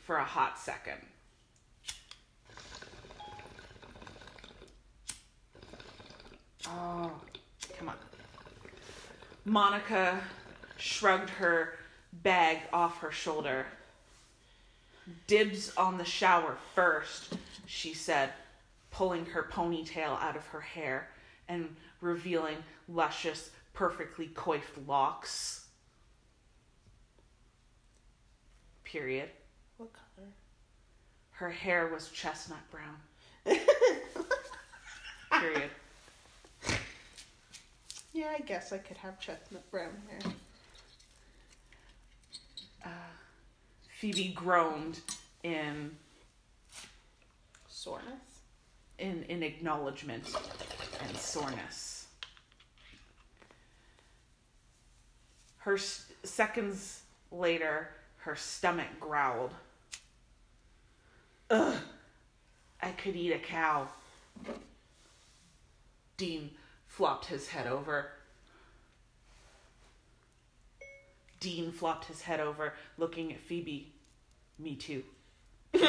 for 0.09 0.17
a 0.17 0.25
hot 0.25 0.57
second. 0.57 0.97
Oh, 6.65 7.11
come 7.77 7.89
on. 7.89 7.95
Monica 9.45 10.19
shrugged 10.77 11.29
her 11.29 11.75
bag 12.11 12.57
off 12.73 12.97
her 13.01 13.11
shoulder. 13.11 13.67
Dibs 15.27 15.77
on 15.77 15.99
the 15.99 16.05
shower 16.05 16.57
first, 16.73 17.37
she 17.67 17.93
said, 17.93 18.31
pulling 18.89 19.27
her 19.27 19.43
ponytail 19.43 20.19
out 20.19 20.35
of 20.35 20.47
her 20.47 20.61
hair 20.61 21.09
and 21.47 21.75
revealing 22.01 22.57
luscious, 22.87 23.51
perfectly 23.73 24.25
coiffed 24.25 24.87
locks. 24.87 25.67
Period. 28.83 29.29
Her 31.39 31.49
hair 31.49 31.87
was 31.87 32.09
chestnut 32.09 32.59
brown. 32.69 32.97
Period. 35.31 35.69
Yeah, 38.11 38.33
I 38.37 38.41
guess 38.41 38.73
I 38.73 38.77
could 38.77 38.97
have 38.97 39.21
chestnut 39.21 39.63
brown 39.71 39.93
hair. 40.09 40.33
Uh, 42.83 42.89
Phoebe 43.87 44.33
groaned 44.35 44.99
in 45.43 45.91
Soreness. 47.69 48.41
in, 48.97 49.23
in 49.29 49.41
acknowledgement 49.41 50.25
and 51.07 51.15
soreness. 51.15 52.07
Her 55.59 55.77
seconds 55.77 57.03
later, 57.31 57.91
her 58.17 58.35
stomach 58.35 58.99
growled. 58.99 59.53
Ugh, 61.49 61.75
I 62.81 62.91
could 62.91 63.15
eat 63.15 63.33
a 63.33 63.39
cow. 63.39 63.87
Dean 66.17 66.51
flopped 66.87 67.25
his 67.25 67.47
head 67.47 67.65
over. 67.65 68.11
Dean 71.39 71.71
flopped 71.71 72.05
his 72.05 72.21
head 72.21 72.39
over, 72.39 72.73
looking 72.97 73.31
at 73.31 73.39
Phoebe. 73.39 73.93
Me 74.57 74.75
too. 74.75 75.03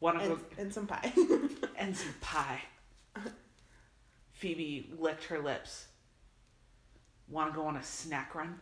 Wanna 0.00 0.24
And, 0.24 0.38
and 0.58 0.74
some 0.74 0.86
pie. 0.86 1.12
and 1.78 1.96
some 1.96 2.14
pie. 2.20 2.62
Phoebe 4.32 4.90
licked 4.98 5.24
her 5.24 5.38
lips. 5.38 5.86
Want 7.28 7.54
to 7.54 7.58
go 7.58 7.66
on 7.66 7.76
a 7.76 7.82
snack 7.82 8.34
run? 8.34 8.58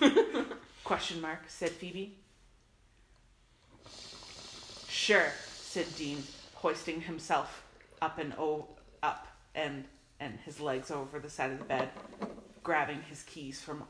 Question 0.84 1.20
mark, 1.20 1.44
said 1.48 1.70
Phoebe. 1.70 2.19
Sure, 5.10 5.32
said 5.48 5.86
Dean, 5.96 6.22
hoisting 6.54 7.00
himself 7.00 7.64
up 8.00 8.18
and 8.18 8.32
o- 8.34 8.68
up 9.02 9.26
and 9.56 9.84
and 10.20 10.38
his 10.44 10.60
legs 10.60 10.92
over 10.92 11.18
the 11.18 11.28
side 11.28 11.50
of 11.50 11.58
the 11.58 11.64
bed, 11.64 11.88
grabbing 12.62 13.02
his 13.02 13.24
keys 13.24 13.60
from 13.60 13.82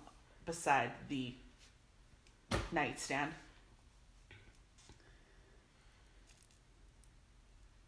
beside 0.47 0.91
the 1.11 1.35
nightstand. 2.73 3.35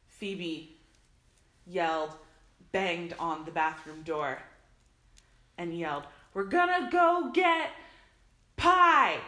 Phoebe 0.09 0.77
yelled, 1.67 2.15
banged 2.71 3.15
on 3.19 3.47
the 3.47 3.51
bathroom 3.51 4.03
door, 4.03 4.43
and 5.57 5.73
yelled, 5.79 6.05
"We're 6.35 6.45
gonna 6.45 6.91
go 6.93 7.31
get 7.33 7.71
pie 8.57 9.21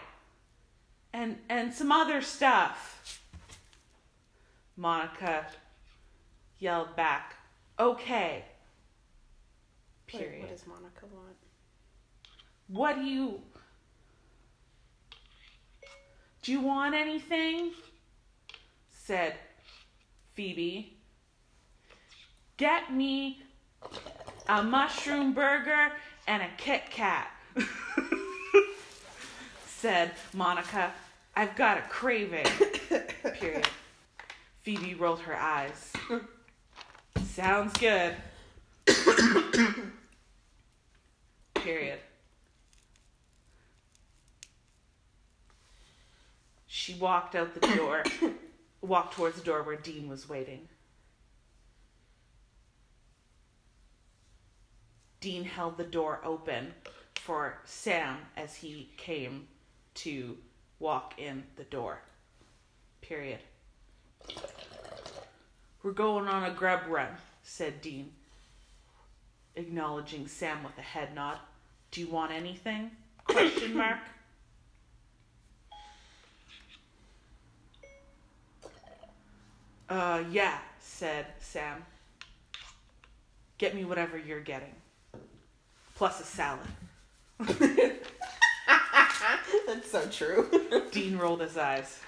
and 1.14 1.42
and 1.48 1.72
some 1.72 1.90
other 1.90 2.20
stuff." 2.20 3.22
Monica 4.76 5.46
yelled 6.58 6.94
back, 6.96 7.36
"Okay." 7.78 8.44
Wait, 10.12 10.18
Period. 10.20 10.40
what 10.42 10.50
does 10.50 10.66
Monica 10.66 11.06
want? 11.06 11.36
What 12.68 12.96
do 12.96 13.02
you 13.04 13.42
Do 16.42 16.52
you 16.52 16.60
want 16.60 16.94
anything? 16.94 17.72
said 18.90 19.34
Phoebe. 20.34 20.98
Get 22.58 22.92
me 22.92 23.42
a 24.48 24.62
mushroom 24.62 25.32
burger 25.32 25.92
and 26.26 26.42
a 26.42 26.48
Kit 26.58 26.82
Kat. 26.90 27.30
said 29.66 30.12
Monica. 30.34 30.92
I've 31.34 31.56
got 31.56 31.78
a 31.78 31.82
craving. 31.82 32.46
Period. 33.34 33.66
Phoebe 34.64 34.94
rolled 34.94 35.20
her 35.20 35.36
eyes. 35.36 35.92
Sounds 37.26 37.74
good. 37.74 38.16
Period. 41.54 41.98
She 46.66 46.94
walked 46.94 47.34
out 47.34 47.52
the 47.52 47.60
door, 47.76 48.04
walked 48.80 49.14
towards 49.14 49.36
the 49.36 49.44
door 49.44 49.62
where 49.62 49.76
Dean 49.76 50.08
was 50.08 50.30
waiting. 50.30 50.66
Dean 55.20 55.44
held 55.44 55.76
the 55.76 55.84
door 55.84 56.22
open 56.24 56.72
for 57.16 57.58
Sam 57.66 58.16
as 58.34 58.56
he 58.56 58.88
came 58.96 59.46
to 59.96 60.38
walk 60.78 61.18
in 61.18 61.44
the 61.56 61.64
door. 61.64 62.00
Period. 63.02 63.40
We're 65.84 65.92
going 65.92 66.26
on 66.28 66.44
a 66.44 66.50
grub 66.50 66.80
run, 66.88 67.08
said 67.42 67.82
Dean, 67.82 68.10
acknowledging 69.54 70.26
Sam 70.26 70.64
with 70.64 70.78
a 70.78 70.80
head 70.80 71.14
nod. 71.14 71.36
Do 71.90 72.00
you 72.00 72.06
want 72.06 72.32
anything? 72.32 72.90
Question 73.26 73.76
mark. 73.76 73.98
Uh, 79.86 80.24
yeah, 80.30 80.56
said 80.80 81.26
Sam. 81.38 81.84
Get 83.58 83.74
me 83.74 83.84
whatever 83.84 84.16
you're 84.16 84.40
getting. 84.40 84.74
Plus 85.96 86.18
a 86.18 86.24
salad. 86.24 86.66
That's 89.66 89.90
so 89.90 90.08
true. 90.10 90.48
Dean 90.92 91.18
rolled 91.18 91.42
his 91.42 91.58
eyes. 91.58 92.00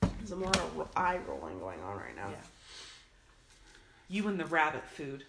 There's 0.00 0.30
a 0.30 0.36
lot 0.36 0.56
of 0.56 0.88
eye 0.94 1.18
rolling 1.26 1.58
going 1.58 1.80
on 1.80 1.96
right 1.96 2.14
now. 2.14 2.28
Yeah. 2.28 2.36
You 4.12 4.28
and 4.28 4.38
the 4.38 4.44
rabbit 4.44 4.84
food, 4.84 5.24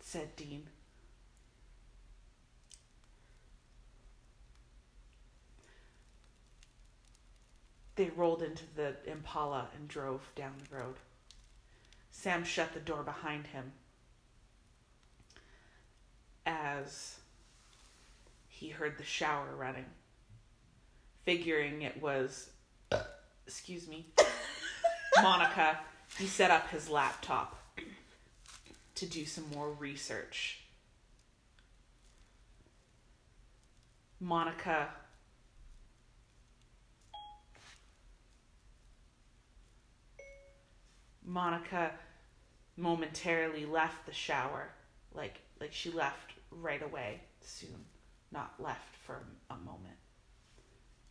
said 0.00 0.36
Dean. 0.36 0.66
They 7.96 8.10
rolled 8.14 8.42
into 8.42 8.64
the 8.76 8.96
Impala 9.06 9.68
and 9.74 9.88
drove 9.88 10.20
down 10.36 10.56
the 10.58 10.76
road. 10.76 10.96
Sam 12.10 12.44
shut 12.44 12.74
the 12.74 12.80
door 12.80 13.02
behind 13.02 13.46
him 13.46 13.72
as 16.44 17.16
he 18.46 18.68
heard 18.68 18.98
the 18.98 19.04
shower 19.04 19.56
running, 19.56 19.86
figuring 21.24 21.80
it 21.80 22.02
was, 22.02 22.50
excuse 23.46 23.88
me, 23.88 24.04
Monica, 25.22 25.78
he 26.18 26.26
set 26.26 26.50
up 26.50 26.68
his 26.70 26.88
laptop 26.90 27.56
to 28.96 29.06
do 29.06 29.24
some 29.24 29.44
more 29.54 29.70
research. 29.70 30.60
Monica 34.20 34.88
Monica 41.24 41.92
momentarily 42.76 43.64
left 43.64 44.06
the 44.06 44.12
shower, 44.12 44.70
like 45.14 45.36
like 45.60 45.72
she 45.72 45.90
left 45.90 46.32
right 46.50 46.82
away, 46.82 47.20
soon, 47.42 47.84
not 48.32 48.54
left 48.58 48.96
for 49.06 49.22
a 49.50 49.56
moment. 49.56 49.94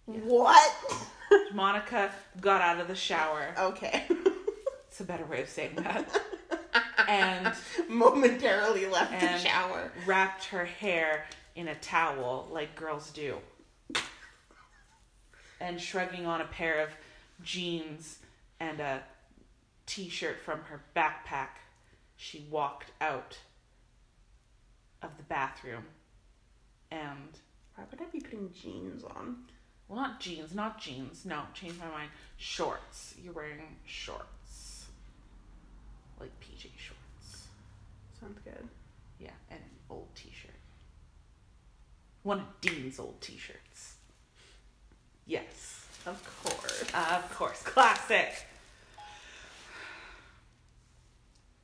What? 0.06 0.74
Monica 1.54 2.12
got 2.42 2.62
out 2.62 2.80
of 2.82 2.88
the 2.90 2.96
shower. 2.96 3.54
okay. 3.58 4.04
It's 4.98 5.04
a 5.04 5.06
better 5.06 5.26
way 5.26 5.44
of 5.44 5.48
saying 5.50 5.76
that. 5.76 6.10
and 7.08 7.54
Momentarily 7.88 8.88
left 8.88 9.14
And- 9.14 9.36
the 9.36 9.48
shower. 9.48 9.92
wrapped 10.08 10.46
her 10.46 10.66
hair 10.66 11.26
in 11.56 11.68
a 11.68 11.76
towel 11.76 12.48
like 12.52 12.76
girls 12.76 13.12
do. 13.12 13.38
And 15.62 15.80
shrugging 15.80 16.26
on 16.26 16.42
a 16.42 16.46
pair 16.46 16.82
of 16.82 16.90
jeans 17.44 18.18
and 18.60 18.80
a 18.80 19.04
t 19.86 20.10
shirt 20.10 20.42
from 20.42 20.62
her 20.62 20.82
backpack, 20.96 21.60
she 22.16 22.48
walked 22.50 22.90
out 23.00 23.38
of 25.04 25.16
the 25.18 25.24
bathroom. 25.26 25.84
And, 26.90 27.38
Why 27.76 27.84
would 27.92 28.02
I 28.02 28.06
be 28.06 28.20
putting 28.20 28.52
jeans 28.52 29.04
on? 29.04 29.44
well, 29.88 30.00
not 30.02 30.20
jeans, 30.20 30.56
not 30.56 30.82
jeans. 30.82 31.24
No, 31.24 31.44
change 31.54 31.78
my 31.78 31.86
mind. 31.88 32.10
Shorts. 32.38 33.14
You're 33.24 33.34
wearing 33.34 33.60
shorts. 33.86 34.24
Like 36.20 36.32
PJ 36.42 36.70
shorts. 36.78 37.48
Sounds 38.20 38.40
good. 38.44 38.68
Yeah, 39.20 39.32
and 39.50 39.60
an 39.60 39.70
old 39.90 40.08
t 40.16 40.30
shirt. 40.32 40.52
One 42.24 42.40
of 42.40 42.46
Dean's 42.62 43.00
old 43.00 43.20
t 43.22 43.38
shirts. 43.38 43.96
Yes. 45.26 45.86
Of 46.06 46.24
course. 46.44 46.82
Of 46.94 47.36
course. 47.36 47.62
Classic. 47.64 48.34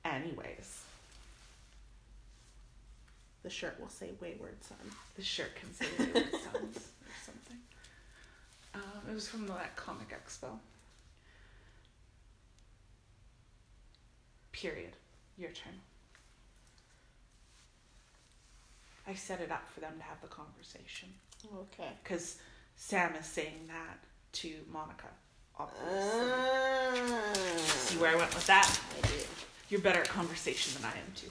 Anyways, 0.05 0.81
The 3.43 3.49
shirt 3.49 3.77
will 3.79 3.89
say 3.89 4.11
Wayward 4.21 4.61
Son. 4.63 4.77
the 5.15 5.23
shirt 5.23 5.55
can 5.55 5.73
say 5.73 5.85
Wayward 5.97 6.29
Sons 6.31 6.77
or 6.77 7.13
something. 7.25 7.57
Um, 8.75 9.09
it 9.09 9.13
was 9.13 9.27
from 9.27 9.47
that 9.47 9.75
comic 9.75 10.09
expo. 10.09 10.57
Period. 14.63 14.95
Your 15.37 15.49
turn. 15.49 15.73
I 19.05 19.13
set 19.13 19.41
it 19.41 19.51
up 19.51 19.67
for 19.67 19.81
them 19.81 19.91
to 19.97 20.03
have 20.03 20.21
the 20.21 20.27
conversation. 20.27 21.09
Okay. 21.53 21.89
because 22.01 22.37
Sam 22.77 23.13
is 23.19 23.25
saying 23.25 23.67
that 23.67 23.97
to 24.39 24.53
Monica. 24.71 25.07
Obviously. 25.59 25.89
Uh, 25.91 26.93
See 27.65 27.97
where 27.97 28.11
I 28.11 28.15
went 28.15 28.33
with 28.33 28.47
that? 28.47 28.79
I 29.03 29.07
do. 29.07 29.13
You're 29.67 29.81
better 29.81 29.99
at 29.99 30.07
conversation 30.07 30.81
than 30.81 30.89
I 30.89 30.95
am 30.97 31.11
too. 31.13 31.29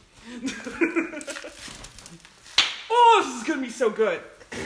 oh, 2.91 3.23
this 3.25 3.35
is 3.41 3.49
gonna 3.49 3.63
be 3.63 3.71
so 3.71 3.89
good. 3.89 4.21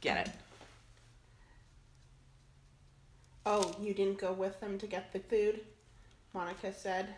Get 0.00 0.26
it? 0.26 0.33
Oh, 3.46 3.74
you 3.80 3.92
didn't 3.92 4.18
go 4.18 4.32
with 4.32 4.58
them 4.60 4.78
to 4.78 4.86
get 4.86 5.12
the 5.12 5.18
food? 5.18 5.60
Monica 6.32 6.72
said, 6.72 7.08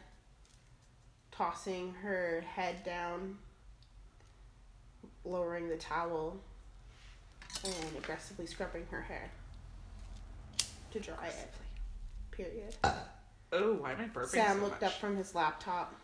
tossing 1.30 1.94
her 2.02 2.44
head 2.54 2.84
down, 2.84 3.38
lowering 5.24 5.68
the 5.68 5.76
towel, 5.76 6.36
and 7.64 7.74
aggressively 7.96 8.46
scrubbing 8.46 8.86
her 8.90 9.02
hair 9.02 9.30
to 10.92 11.00
dry 11.00 11.28
it. 11.28 11.50
Period. 12.30 12.74
Oh, 13.52 13.74
why 13.74 13.92
am 13.92 14.00
I 14.00 14.08
burping 14.08 14.28
Sam 14.28 14.56
so 14.56 14.64
looked 14.64 14.82
much? 14.82 14.92
up 14.92 14.98
from 14.98 15.16
his 15.16 15.34
laptop. 15.34 15.94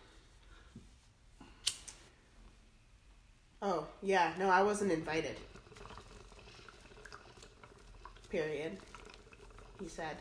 Oh, 3.60 3.86
yeah, 4.02 4.32
no, 4.38 4.48
I 4.48 4.62
wasn't 4.62 4.92
invited. 4.92 5.36
Period. 8.30 8.78
He 9.82 9.88
said. 9.88 10.16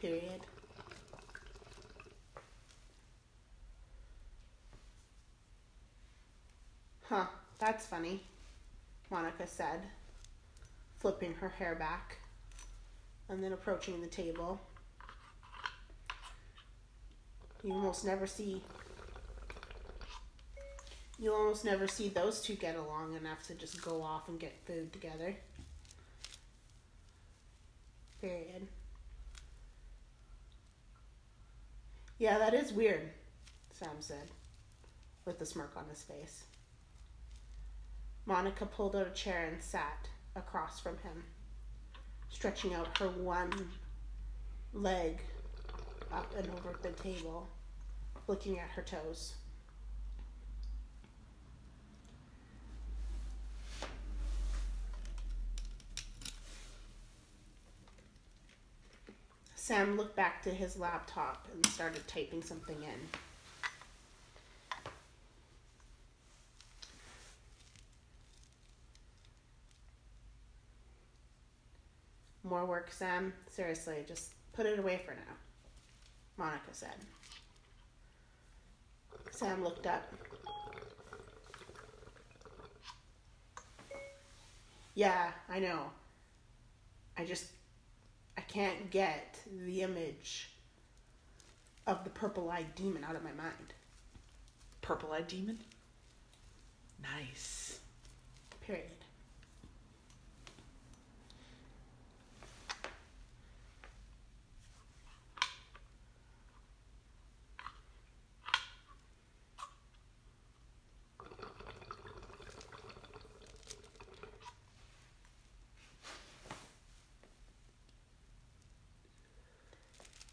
Period. 0.00 0.40
Huh, 7.06 7.26
that's 7.58 7.86
funny, 7.86 8.22
Monica 9.10 9.46
said, 9.46 9.80
flipping 11.00 11.34
her 11.34 11.48
hair 11.50 11.74
back 11.74 12.18
and 13.28 13.44
then 13.44 13.52
approaching 13.52 14.00
the 14.00 14.06
table. 14.06 14.58
You 17.62 17.72
almost 17.72 18.06
never 18.06 18.26
see. 18.26 18.62
You 21.18 21.34
almost 21.34 21.64
never 21.64 21.86
see 21.86 22.08
those 22.08 22.40
two 22.40 22.54
get 22.54 22.76
along 22.76 23.16
enough 23.16 23.46
to 23.48 23.54
just 23.54 23.82
go 23.82 24.02
off 24.02 24.28
and 24.28 24.40
get 24.40 24.54
food 24.64 24.92
together. 24.94 25.36
Period. 28.20 28.68
Yeah, 32.18 32.38
that 32.38 32.52
is 32.52 32.72
weird, 32.72 33.08
Sam 33.72 33.96
said, 34.00 34.28
with 35.24 35.40
a 35.40 35.46
smirk 35.46 35.72
on 35.74 35.88
his 35.88 36.02
face. 36.02 36.44
Monica 38.26 38.66
pulled 38.66 38.94
out 38.94 39.06
a 39.06 39.10
chair 39.10 39.48
and 39.50 39.62
sat 39.62 40.08
across 40.36 40.80
from 40.80 40.98
him, 40.98 41.24
stretching 42.28 42.74
out 42.74 42.98
her 42.98 43.08
one 43.08 43.70
leg 44.74 45.20
up 46.12 46.32
and 46.36 46.46
over 46.50 46.76
the 46.82 46.90
table, 46.90 47.48
looking 48.26 48.58
at 48.58 48.70
her 48.70 48.82
toes. 48.82 49.34
Sam 59.70 59.96
looked 59.96 60.16
back 60.16 60.42
to 60.42 60.50
his 60.50 60.76
laptop 60.76 61.46
and 61.54 61.64
started 61.66 62.02
typing 62.08 62.42
something 62.42 62.74
in. 62.82 63.08
More 72.42 72.66
work, 72.66 72.90
Sam. 72.90 73.32
Seriously, 73.48 74.04
just 74.08 74.32
put 74.54 74.66
it 74.66 74.80
away 74.80 75.00
for 75.06 75.12
now. 75.12 75.36
Monica 76.36 76.72
said. 76.72 76.96
Sam 79.30 79.62
looked 79.62 79.86
up. 79.86 80.12
Yeah, 84.96 85.30
I 85.48 85.60
know. 85.60 85.92
I 87.16 87.24
just 87.24 87.52
I 88.40 88.52
can't 88.52 88.90
get 88.90 89.38
the 89.66 89.82
image 89.82 90.48
of 91.86 92.04
the 92.04 92.10
purple-eyed 92.10 92.74
demon 92.74 93.04
out 93.04 93.14
of 93.14 93.22
my 93.22 93.32
mind. 93.32 93.74
Purple 94.80 95.12
eyed 95.12 95.28
demon? 95.28 95.58
Nice. 97.02 97.80
Period. 98.66 98.99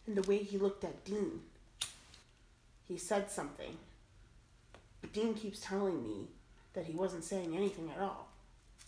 And 0.07 0.15
the 0.15 0.27
way 0.27 0.37
he 0.37 0.57
looked 0.57 0.85
at 0.85 1.03
Dean, 1.03 1.41
he 2.87 2.97
said 2.97 3.29
something. 3.29 3.77
But 5.01 5.11
Dean 5.11 5.33
keeps 5.33 5.59
telling 5.59 6.01
me 6.01 6.29
that 6.73 6.85
he 6.85 6.93
wasn't 6.93 7.25
saying 7.25 7.55
anything 7.55 7.91
at 7.93 8.01
all. 8.01 8.29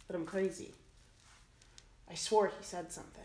That 0.08 0.16
I'm 0.16 0.26
crazy. 0.26 0.72
I 2.10 2.16
swore 2.16 2.48
he 2.48 2.64
said 2.64 2.92
something. 2.92 3.24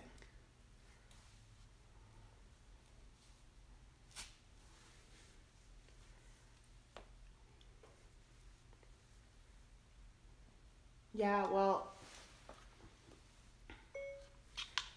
Yeah, 11.15 11.47
well. 11.47 11.93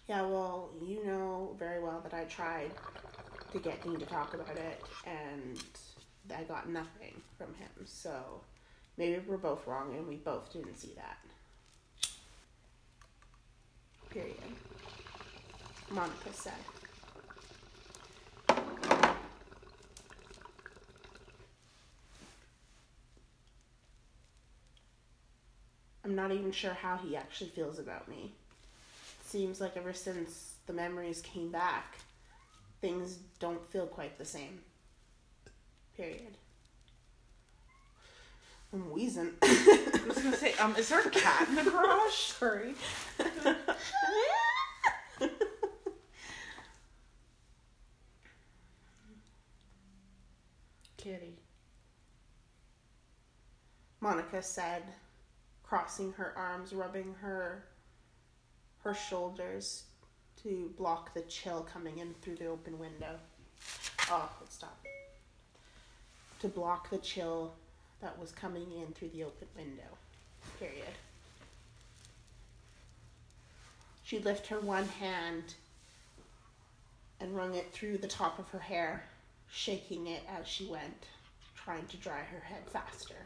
Yeah, 0.08 0.22
well, 0.22 0.70
you 0.84 1.04
know 1.04 1.54
very 1.58 1.80
well 1.80 2.00
that 2.02 2.14
I 2.14 2.17
tried 2.28 2.70
to 3.52 3.58
get 3.58 3.82
Dean 3.82 3.98
to 3.98 4.06
talk 4.06 4.34
about 4.34 4.56
it, 4.56 4.82
and 5.06 5.62
I 6.36 6.42
got 6.44 6.68
nothing 6.68 7.20
from 7.36 7.54
him. 7.54 7.70
So 7.86 8.42
maybe 8.96 9.20
we're 9.26 9.36
both 9.36 9.66
wrong 9.66 9.94
and 9.94 10.06
we 10.06 10.16
both 10.16 10.52
didn't 10.52 10.76
see 10.76 10.94
that. 10.96 11.18
Period. 14.10 14.36
Monica 15.90 16.32
said. 16.32 16.52
I'm 26.04 26.14
not 26.14 26.32
even 26.32 26.52
sure 26.52 26.72
how 26.72 26.96
he 26.96 27.16
actually 27.16 27.50
feels 27.50 27.78
about 27.78 28.08
me. 28.08 28.32
Seems 29.24 29.60
like 29.60 29.76
ever 29.76 29.92
since 29.92 30.54
the 30.66 30.72
memories 30.72 31.20
came 31.20 31.50
back, 31.50 31.98
things 32.80 33.18
don't 33.38 33.64
feel 33.70 33.86
quite 33.86 34.18
the 34.18 34.24
same. 34.24 34.60
Period. 35.96 36.36
I'm 38.72 38.90
wheezing. 38.90 39.32
I 39.42 40.00
was 40.06 40.18
gonna 40.18 40.36
say, 40.36 40.52
um, 40.54 40.76
is 40.76 40.88
there 40.88 41.00
a 41.00 41.10
cat 41.10 41.48
in 41.48 41.54
the 41.54 41.64
garage? 41.64 42.12
Sorry. 42.12 42.74
Kitty. 50.98 51.38
Monica 54.00 54.42
said, 54.42 54.82
crossing 55.62 56.12
her 56.12 56.32
arms, 56.36 56.72
rubbing 56.72 57.14
her 57.20 57.64
her 58.84 58.94
shoulders 58.94 59.84
to 60.42 60.72
block 60.76 61.14
the 61.14 61.22
chill 61.22 61.66
coming 61.72 61.98
in 61.98 62.14
through 62.22 62.36
the 62.36 62.46
open 62.46 62.78
window. 62.78 63.18
Oh, 64.10 64.30
it. 64.40 64.90
To 66.40 66.48
block 66.48 66.90
the 66.90 66.98
chill 66.98 67.52
that 68.00 68.18
was 68.18 68.30
coming 68.32 68.66
in 68.80 68.92
through 68.94 69.08
the 69.08 69.24
open 69.24 69.48
window. 69.56 69.96
Period. 70.58 70.94
She 74.04 74.18
lifted 74.20 74.48
her 74.48 74.60
one 74.60 74.88
hand 74.88 75.54
and 77.20 77.36
wrung 77.36 77.54
it 77.54 77.72
through 77.72 77.98
the 77.98 78.08
top 78.08 78.38
of 78.38 78.48
her 78.50 78.58
hair, 78.58 79.04
shaking 79.50 80.06
it 80.06 80.22
as 80.38 80.46
she 80.46 80.66
went, 80.66 81.06
trying 81.56 81.86
to 81.86 81.96
dry 81.96 82.20
her 82.20 82.40
head 82.40 82.62
faster. 82.72 83.16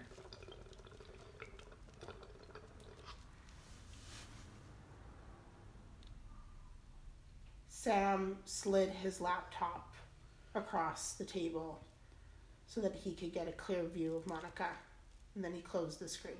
Sam 7.83 8.37
slid 8.45 8.91
his 8.91 9.21
laptop 9.21 9.93
across 10.55 11.15
the 11.15 11.25
table 11.25 11.83
so 12.65 12.81
that 12.81 12.95
he 12.95 13.13
could 13.13 13.33
get 13.33 13.49
a 13.49 13.53
clear 13.53 13.83
view 13.83 14.15
of 14.15 14.25
Monica, 14.29 14.69
and 15.35 15.43
then 15.43 15.53
he 15.53 15.63
closed 15.63 15.99
the 15.99 16.07
screen. 16.07 16.37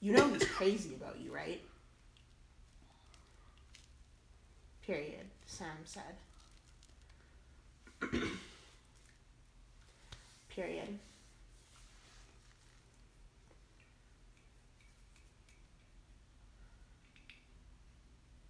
You 0.00 0.14
know 0.14 0.26
he's 0.28 0.46
crazy 0.46 0.94
about 0.94 1.20
you, 1.20 1.34
right? 1.34 1.60
Period, 4.86 5.26
Sam 5.44 5.76
said. 5.84 6.16
Period. 10.48 10.98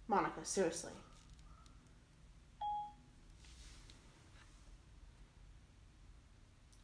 Monica, 0.07 0.43
seriously. 0.43 0.91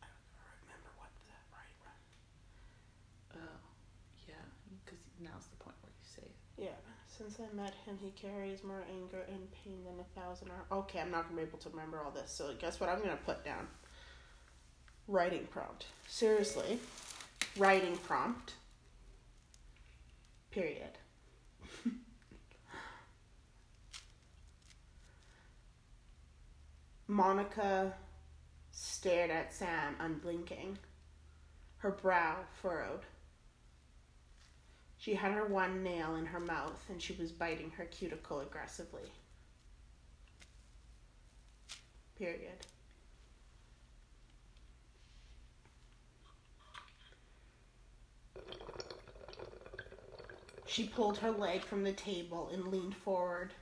I 0.01 0.07
don't 0.07 0.57
remember 0.65 0.89
what 0.97 1.09
that 1.29 1.45
right 1.53 1.77
Oh, 3.35 3.59
yeah, 4.27 4.33
because 4.83 4.99
now's 5.19 5.45
the 5.47 5.57
point 5.63 5.75
where 5.81 5.91
you 5.93 6.03
say 6.03 6.23
it. 6.23 6.35
Yeah, 6.57 6.79
since 7.07 7.39
I 7.39 7.53
met 7.55 7.73
him, 7.85 7.97
he 8.01 8.09
carries 8.11 8.63
more 8.63 8.83
anger 8.89 9.23
and 9.29 9.51
pain 9.63 9.83
than 9.85 9.99
a 9.99 10.19
thousand 10.19 10.49
are. 10.49 10.65
Okay, 10.79 10.99
I'm 10.99 11.11
not 11.11 11.25
gonna 11.29 11.41
be 11.41 11.47
able 11.47 11.59
to 11.59 11.69
remember 11.69 11.99
all 12.03 12.11
this, 12.11 12.31
so 12.31 12.53
guess 12.59 12.79
what 12.79 12.89
I'm 12.89 12.99
gonna 12.99 13.17
put 13.23 13.45
down? 13.45 13.67
Writing 15.07 15.47
prompt. 15.51 15.85
Seriously, 16.07 16.79
writing 17.57 17.97
prompt. 17.97 18.53
Period. 20.51 20.97
Monica 27.11 27.93
stared 28.71 29.29
at 29.31 29.53
Sam, 29.53 29.97
unblinking, 29.99 30.77
her 31.79 31.91
brow 31.91 32.37
furrowed. 32.61 33.01
She 34.97 35.15
had 35.15 35.33
her 35.33 35.45
one 35.45 35.83
nail 35.83 36.15
in 36.15 36.27
her 36.27 36.39
mouth 36.39 36.81
and 36.87 37.01
she 37.01 37.11
was 37.11 37.33
biting 37.33 37.71
her 37.71 37.83
cuticle 37.83 38.39
aggressively. 38.39 39.11
Period. 42.17 42.65
She 50.65 50.87
pulled 50.87 51.17
her 51.17 51.31
leg 51.31 51.65
from 51.65 51.83
the 51.83 51.91
table 51.91 52.49
and 52.53 52.69
leaned 52.69 52.95
forward, 52.95 53.53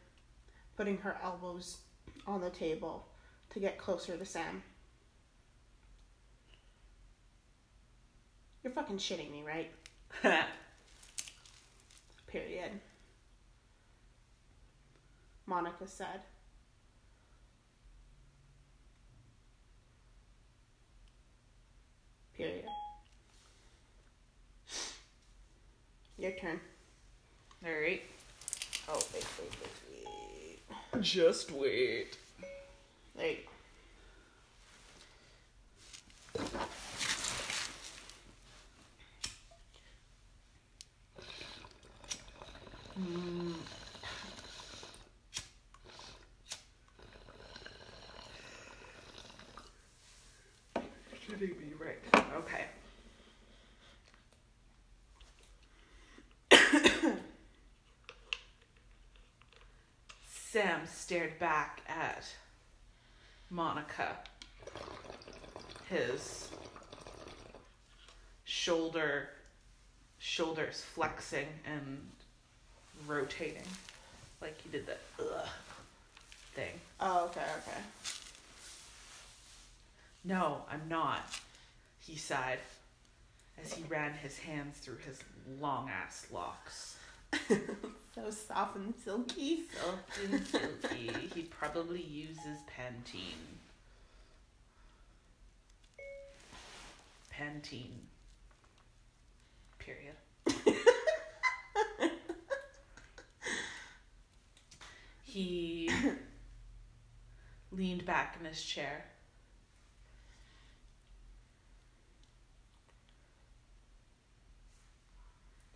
putting 0.78 1.00
her 1.00 1.18
elbows 1.24 1.78
on 2.28 2.42
the 2.42 2.52
table 2.52 3.09
to 3.52 3.60
get 3.60 3.78
closer 3.78 4.16
to 4.16 4.26
Sam. 4.26 4.64
You're 8.64 8.74
fucking 8.74 8.98
shitting 8.98 9.32
me, 9.32 9.44
right? 9.46 9.72
Period. 12.28 12.72
Monica 15.46 15.88
said. 15.88 16.22
Period. 22.36 22.66
Your 26.18 26.32
turn. 26.32 26.60
All 27.66 27.72
right. 27.72 28.02
Oh, 28.88 29.02
wait, 29.14 29.26
wait, 29.40 29.52
wait, 29.62 30.62
wait. 30.94 31.02
Just 31.02 31.52
wait. 31.52 32.18
There 33.20 33.28
you 33.28 33.36
go. 33.36 33.50
Should 51.28 51.42
be 51.42 51.74
right? 51.78 52.00
Okay. 52.38 52.66
Sam 60.30 60.88
stared 60.88 61.38
back 61.38 61.82
at 61.90 62.24
Monica. 63.50 64.18
His 65.90 66.50
shoulder 68.44 69.30
shoulders 70.20 70.82
flexing 70.94 71.48
and 71.66 72.00
rotating 73.08 73.64
like 74.42 74.60
he 74.62 74.70
did 74.70 74.86
that 74.86 75.00
ugh 75.20 75.48
thing. 76.54 76.80
Oh, 77.00 77.26
okay, 77.26 77.46
okay. 77.60 77.80
No, 80.24 80.64
I'm 80.70 80.82
not, 80.90 81.24
he 82.00 82.16
sighed 82.16 82.60
as 83.64 83.74
he 83.74 83.84
ran 83.84 84.14
his 84.14 84.38
hands 84.38 84.78
through 84.78 84.98
his 85.06 85.20
long 85.60 85.90
ass 85.90 86.28
locks. 86.32 86.98
So 88.22 88.32
soft 88.32 88.76
and 88.76 88.94
silky. 89.04 89.62
Soft 89.82 90.32
and 90.32 90.46
silky. 90.46 91.12
he 91.34 91.44
probably 91.44 92.02
uses 92.02 92.60
Pantene. 92.68 93.60
Pantene. 97.34 98.08
Period. 99.78 100.16
he 105.24 105.90
leaned 107.72 108.06
back 108.06 108.36
in 108.40 108.46
his 108.46 108.62
chair. 108.62 109.06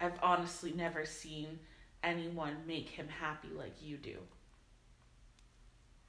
I've 0.02 0.20
honestly 0.22 0.74
never 0.74 1.06
seen 1.06 1.60
anyone 2.04 2.58
make 2.68 2.90
him 2.90 3.08
happy 3.08 3.50
like 3.56 3.82
you 3.82 3.98
do. 3.98 4.18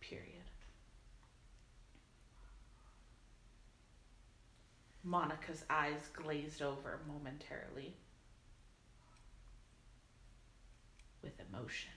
Period. 0.00 0.42
Monica's 5.02 5.64
eyes 5.68 6.09
glazed 6.14 6.62
over 6.62 7.00
momentarily 7.07 7.94
with 11.22 11.33
emotion. 11.50 11.90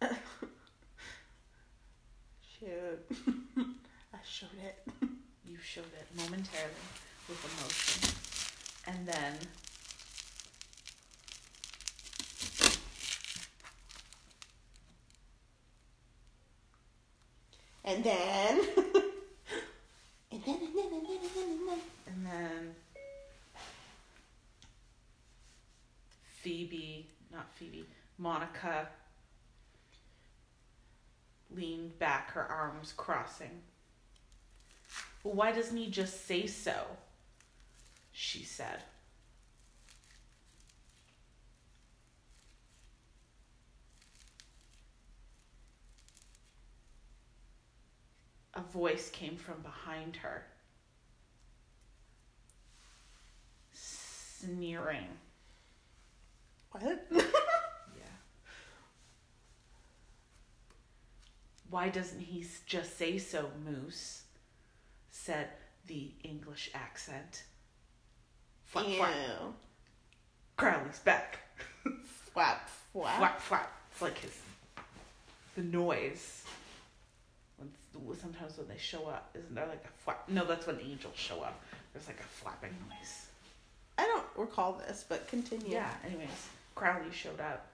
Shoot. 2.58 3.00
I 4.14 4.18
showed 4.24 4.48
it. 4.64 4.88
You 5.48 5.58
showed 5.62 5.84
it 5.84 6.08
momentarily 6.16 6.74
with 7.28 7.38
emotion. 7.44 8.10
And 8.88 9.06
then 9.06 9.34
And 17.86 18.02
then. 18.02 18.58
and 20.32 20.42
then, 20.44 20.58
and 20.60 20.74
then, 20.74 20.92
and 20.92 21.06
then, 21.06 21.20
and 21.22 21.32
then, 21.34 21.48
and 21.48 21.68
then. 21.68 21.80
and 22.06 22.26
then 22.26 22.74
Phoebe, 26.46 27.08
not 27.32 27.46
Phoebe, 27.54 27.86
Monica 28.18 28.88
leaned 31.50 31.98
back, 31.98 32.30
her 32.32 32.44
arms 32.44 32.92
crossing. 32.96 33.62
Well, 35.24 35.34
why 35.34 35.52
doesn't 35.52 35.76
he 35.76 35.90
just 35.90 36.26
say 36.26 36.46
so? 36.46 36.74
She 38.12 38.44
said. 38.44 38.82
A 48.56 48.62
voice 48.72 49.10
came 49.10 49.36
from 49.36 49.60
behind 49.60 50.16
her, 50.16 50.42
sneering. 53.72 55.08
What? 56.72 57.06
Yeah. 57.96 58.02
Why 61.70 61.88
doesn't 61.90 62.20
he 62.20 62.44
just 62.66 62.96
say 62.98 63.18
so, 63.18 63.50
Moose? 63.64 64.22
said 65.10 65.48
the 65.86 66.12
English 66.22 66.70
accent. 66.74 67.44
Flap, 68.64 68.86
flap. 68.86 69.14
Ew. 69.40 69.54
Crowley's 70.56 70.98
back. 71.00 71.38
Flap, 72.32 72.68
flap. 72.92 73.18
flap, 73.18 73.40
flap. 73.40 73.72
It's 73.92 74.02
like 74.02 74.18
his, 74.18 74.38
the 75.54 75.62
noise. 75.62 76.44
When, 78.04 78.18
sometimes 78.18 78.58
when 78.58 78.68
they 78.68 78.78
show 78.78 79.06
up, 79.06 79.30
isn't 79.34 79.54
there 79.54 79.66
like 79.66 79.84
a 79.84 80.02
flap? 80.02 80.28
No, 80.28 80.44
that's 80.44 80.66
when 80.66 80.78
angels 80.80 81.16
show 81.16 81.40
up. 81.42 81.60
There's 81.92 82.06
like 82.06 82.20
a 82.20 82.24
flapping 82.24 82.74
noise. 82.88 83.26
I 83.98 84.04
don't 84.04 84.26
recall 84.36 84.80
this, 84.86 85.04
but 85.08 85.26
continue. 85.28 85.72
Yeah, 85.72 85.90
anyways, 86.04 86.28
Crowley 86.74 87.10
showed 87.12 87.40
up. 87.40 87.66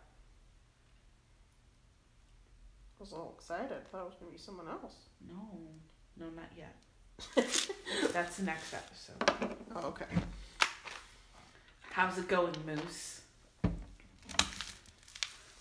I 2.98 3.02
was 3.02 3.12
all 3.12 3.34
excited. 3.36 3.88
Thought 3.90 4.02
it 4.02 4.04
was 4.04 4.14
going 4.20 4.32
to 4.32 4.38
be 4.38 4.42
someone 4.42 4.68
else. 4.68 4.94
No, 5.28 5.48
no, 6.18 6.26
not 6.36 6.50
yet. 6.56 6.76
That's 8.12 8.36
the 8.36 8.44
next 8.44 8.74
episode. 8.74 9.56
Oh, 9.74 9.88
okay. 9.88 10.06
How's 11.90 12.18
it 12.18 12.28
going, 12.28 12.54
Moose? 12.64 13.20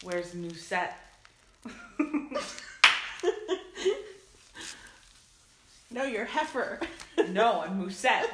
Where's 0.04 0.34
Moosette? 0.34 0.94
No, 5.92 6.04
you're 6.04 6.26
heifer. 6.26 6.80
No, 7.30 7.62
I'm 7.62 7.78
Musette. 7.78 8.30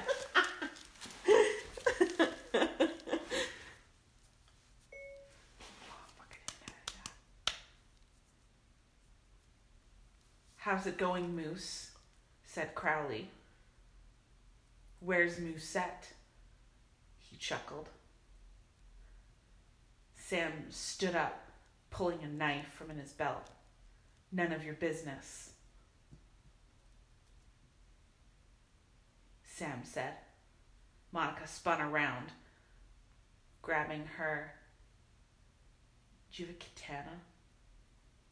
How's 10.56 10.86
it 10.88 10.98
going, 10.98 11.36
Moose? 11.36 11.92
said 12.46 12.76
Crowley. 12.76 13.30
Where's 15.00 15.38
Moosette? 15.38 16.14
He 17.18 17.36
chuckled. 17.38 17.90
Sam 20.16 20.52
stood 20.70 21.16
up, 21.16 21.50
pulling 21.90 22.20
a 22.24 22.28
knife 22.28 22.72
from 22.74 22.92
in 22.92 22.98
his 22.98 23.12
belt. 23.12 23.50
None 24.32 24.54
of 24.54 24.64
your 24.64 24.76
business. 24.76 25.52
Sam 29.58 29.82
said. 29.84 30.14
Monica 31.12 31.48
spun 31.48 31.82
around, 31.82 32.28
grabbing 33.64 34.06
her. 34.18 34.52
Do 36.32 36.44
you 36.44 36.48
have 36.48 36.56
a 36.56 36.60
katana? 36.60 37.16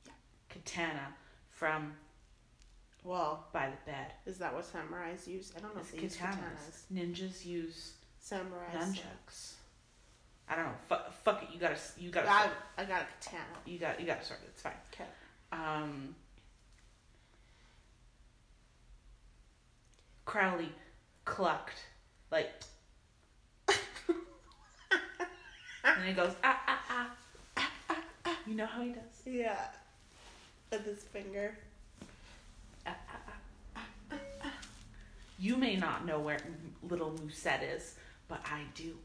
Yeah. 0.06 0.12
Katana 0.50 1.08
from 1.50 1.94
Well, 3.04 3.48
by 3.54 3.70
the 3.72 3.92
bed. 3.92 4.12
is 4.28 4.38
that 4.38 4.54
what 4.54 4.66
samurais 4.72 5.26
use? 5.26 5.52
I 5.58 5.62
don't 5.62 5.74
know 5.74 5.82
It's 5.82 5.90
if 5.94 5.96
they 5.96 6.04
use 6.04 6.16
katanas. 6.16 6.84
katanas. 6.94 6.94
Ninjas 6.94 7.44
use 7.46 7.94
Samurais. 8.24 8.72
nunchucks. 8.76 9.54
I 10.48 10.56
don't 10.56 10.66
know. 10.66 10.72
Fuck, 10.88 11.12
fuck 11.24 11.42
it. 11.44 11.50
You 11.52 11.60
gotta. 11.60 11.78
You 11.98 12.12
gotta. 12.12 12.30
I, 12.30 12.50
I 12.78 12.86
got 12.86 13.02
a 13.02 13.06
katana. 13.20 13.44
You 13.66 13.80
got. 13.80 14.00
You 14.00 14.06
gotta 14.06 14.24
start. 14.24 14.42
It's 14.48 14.62
fine. 14.62 14.74
Okay. 14.94 15.06
Um. 15.52 16.14
Crowley 20.26 20.72
clucked 21.26 21.86
like, 22.32 22.52
and 25.84 26.06
he 26.06 26.14
goes 26.14 26.34
ah 26.44 26.60
ah 26.68 26.82
ah 26.90 27.10
ah 27.58 27.72
ah. 27.90 27.98
ah. 28.26 28.38
You 28.46 28.56
know 28.56 28.66
how 28.66 28.82
he 28.82 28.90
does. 28.90 29.22
Yeah. 29.26 29.68
With 30.72 30.86
his 30.86 31.04
finger. 31.04 31.58
Ah, 32.86 32.96
ah, 33.10 33.20
ah, 33.28 33.32
ah, 33.76 33.82
ah, 34.12 34.18
ah. 34.44 34.54
You 35.40 35.56
may 35.58 35.76
not 35.76 36.06
know 36.06 36.20
where 36.20 36.40
little 36.84 37.12
Musette 37.12 37.64
is, 37.64 37.96
but 38.28 38.42
I 38.46 38.62
do. 38.74 38.98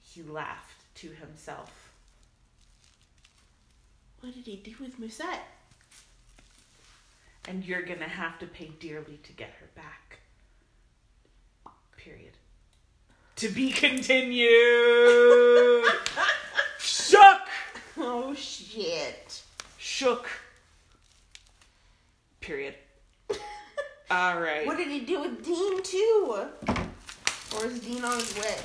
He 0.00 0.22
laughed 0.22 0.94
to 0.96 1.08
himself. 1.08 1.92
What 4.20 4.34
did 4.34 4.46
he 4.46 4.56
do 4.56 4.74
with 4.80 4.98
Musette? 4.98 5.42
And 7.48 7.64
you're 7.64 7.82
gonna 7.82 8.08
have 8.08 8.38
to 8.38 8.46
pay 8.46 8.70
dearly 8.80 9.18
to 9.22 9.32
get 9.32 9.50
her 9.60 9.68
back. 9.74 10.18
Period. 11.96 12.32
To 13.36 13.48
be 13.48 13.70
continued. 13.72 14.50
Shook. 16.78 17.40
Oh 17.98 18.34
shit. 18.34 19.42
Shook. 19.78 20.28
Period. 22.40 22.74
All 24.10 24.40
right. 24.40 24.66
What 24.66 24.76
did 24.76 24.88
he 24.88 25.00
do 25.00 25.20
with 25.20 25.44
Dean 25.44 25.82
too? 25.82 26.46
Or 27.56 27.66
is 27.66 27.80
Dean 27.80 28.04
on 28.04 28.18
his 28.18 28.34
way? 28.36 28.56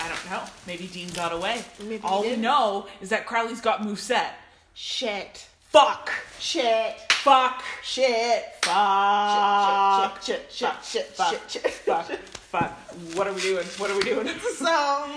I 0.00 0.08
don't 0.08 0.30
know. 0.30 0.42
Maybe 0.66 0.86
Dean 0.86 1.08
got 1.14 1.32
away. 1.32 1.64
Maybe 1.80 2.02
All 2.04 2.22
we 2.22 2.36
know 2.36 2.86
is 3.00 3.08
that 3.10 3.26
Crowley's 3.26 3.60
got 3.60 3.80
Moosette. 3.80 4.32
Shit. 4.74 5.46
Fuck. 5.70 6.10
Shit. 6.38 7.13
Fuck. 7.24 7.64
Shit. 7.82 8.44
Fuck. 8.62 10.22
Shit. 10.22 10.46
Shit. 10.52 10.74
Shit. 10.84 11.06
Fuck. 11.06 11.32
Shit. 11.32 11.32
Fuck. 11.40 11.48
Shit. 11.48 11.62
Shit. 11.62 11.70
Fuck. 11.72 12.06
Fuck. 12.52 12.72
What 13.16 13.26
are 13.26 13.32
we 13.32 13.40
doing? 13.40 13.64
What 13.78 13.90
are 13.90 13.96
we 13.96 14.02
doing? 14.02 14.26
It's 14.26 14.44
a 14.44 14.54
song. 14.62 15.10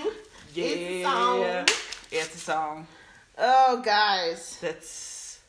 Yeah. 0.54 0.64
It's 0.66 1.04
a 1.04 1.04
song. 1.04 1.66
It's 2.10 2.36
a 2.36 2.40
song. 2.40 2.88
Oh, 3.38 3.82
guys. 3.84 4.58
That's 4.62 5.40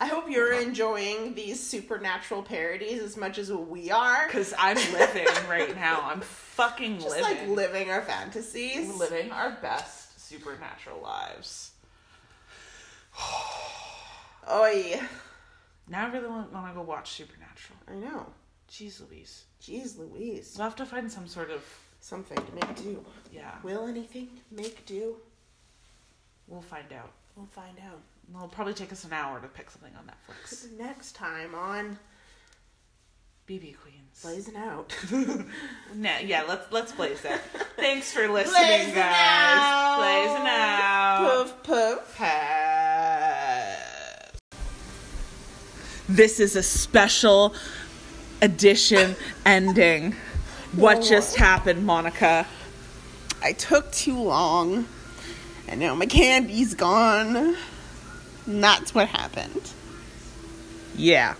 I 0.00 0.06
hope 0.06 0.30
you're 0.30 0.54
enjoying 0.54 1.34
these 1.34 1.62
supernatural 1.62 2.42
parodies 2.42 3.02
as 3.02 3.18
much 3.18 3.36
as 3.36 3.52
we 3.52 3.90
are. 3.90 4.28
because 4.28 4.54
I'm 4.58 4.76
living 4.94 5.26
right 5.50 5.74
now. 5.76 6.00
I'm 6.04 6.22
fucking 6.22 7.00
Just 7.00 7.20
living. 7.20 7.22
like 7.24 7.48
living 7.48 7.90
our 7.90 8.00
fantasies. 8.00 8.88
Living 8.98 9.30
our 9.30 9.58
best 9.60 10.26
supernatural 10.26 11.02
lives. 11.02 11.72
Oi. 14.50 15.00
Now 15.90 16.06
I 16.06 16.10
really 16.12 16.28
want, 16.28 16.52
want 16.52 16.68
to 16.68 16.74
go 16.74 16.82
watch 16.82 17.10
Supernatural. 17.12 17.78
I 17.88 17.94
know. 17.94 18.26
Jeez 18.70 19.00
Louise. 19.08 19.44
Jeez 19.62 19.98
Louise. 19.98 20.54
We'll 20.56 20.64
have 20.64 20.76
to 20.76 20.86
find 20.86 21.10
some 21.10 21.26
sort 21.26 21.50
of 21.50 21.62
Something 22.00 22.36
to 22.38 22.54
make 22.54 22.76
do. 22.76 23.04
yeah. 23.32 23.54
Will 23.64 23.86
anything 23.88 24.28
make 24.52 24.86
do? 24.86 25.16
We'll 26.46 26.60
find 26.62 26.92
out. 26.92 27.10
We'll 27.34 27.46
find 27.46 27.76
out. 27.86 28.00
It'll 28.34 28.46
probably 28.48 28.74
take 28.74 28.92
us 28.92 29.04
an 29.04 29.12
hour 29.12 29.40
to 29.40 29.48
pick 29.48 29.68
something 29.70 29.92
on 29.96 30.04
Netflix. 30.04 30.70
Next 30.78 31.16
time 31.16 31.54
on 31.56 31.98
BB 33.48 33.76
Queens. 33.78 34.22
Blazing 34.22 34.56
Out. 34.56 34.94
Nah, 35.94 36.18
yeah, 36.22 36.42
let's 36.46 36.70
let's 36.70 36.92
blaze 36.92 37.24
it. 37.24 37.40
Thanks 37.76 38.12
for 38.12 38.28
listening, 38.28 38.52
Blazing 38.62 38.94
guys. 38.94 39.14
out. 39.18 39.96
Blazing 39.98 40.46
out. 40.46 41.46
Poof 41.48 41.62
poof. 41.64 42.14
Pass. 42.16 42.87
This 46.08 46.40
is 46.40 46.56
a 46.56 46.62
special 46.62 47.54
edition 48.40 49.14
ending. 49.44 50.14
What 50.72 51.02
just 51.02 51.36
happened, 51.36 51.84
Monica? 51.84 52.46
I 53.42 53.52
took 53.52 53.92
too 53.92 54.18
long. 54.18 54.86
And 55.68 55.80
now 55.80 55.94
my 55.94 56.06
candy's 56.06 56.72
gone. 56.72 57.56
And 58.46 58.64
that's 58.64 58.94
what 58.94 59.08
happened. 59.08 59.70
Yeah. 60.96 61.34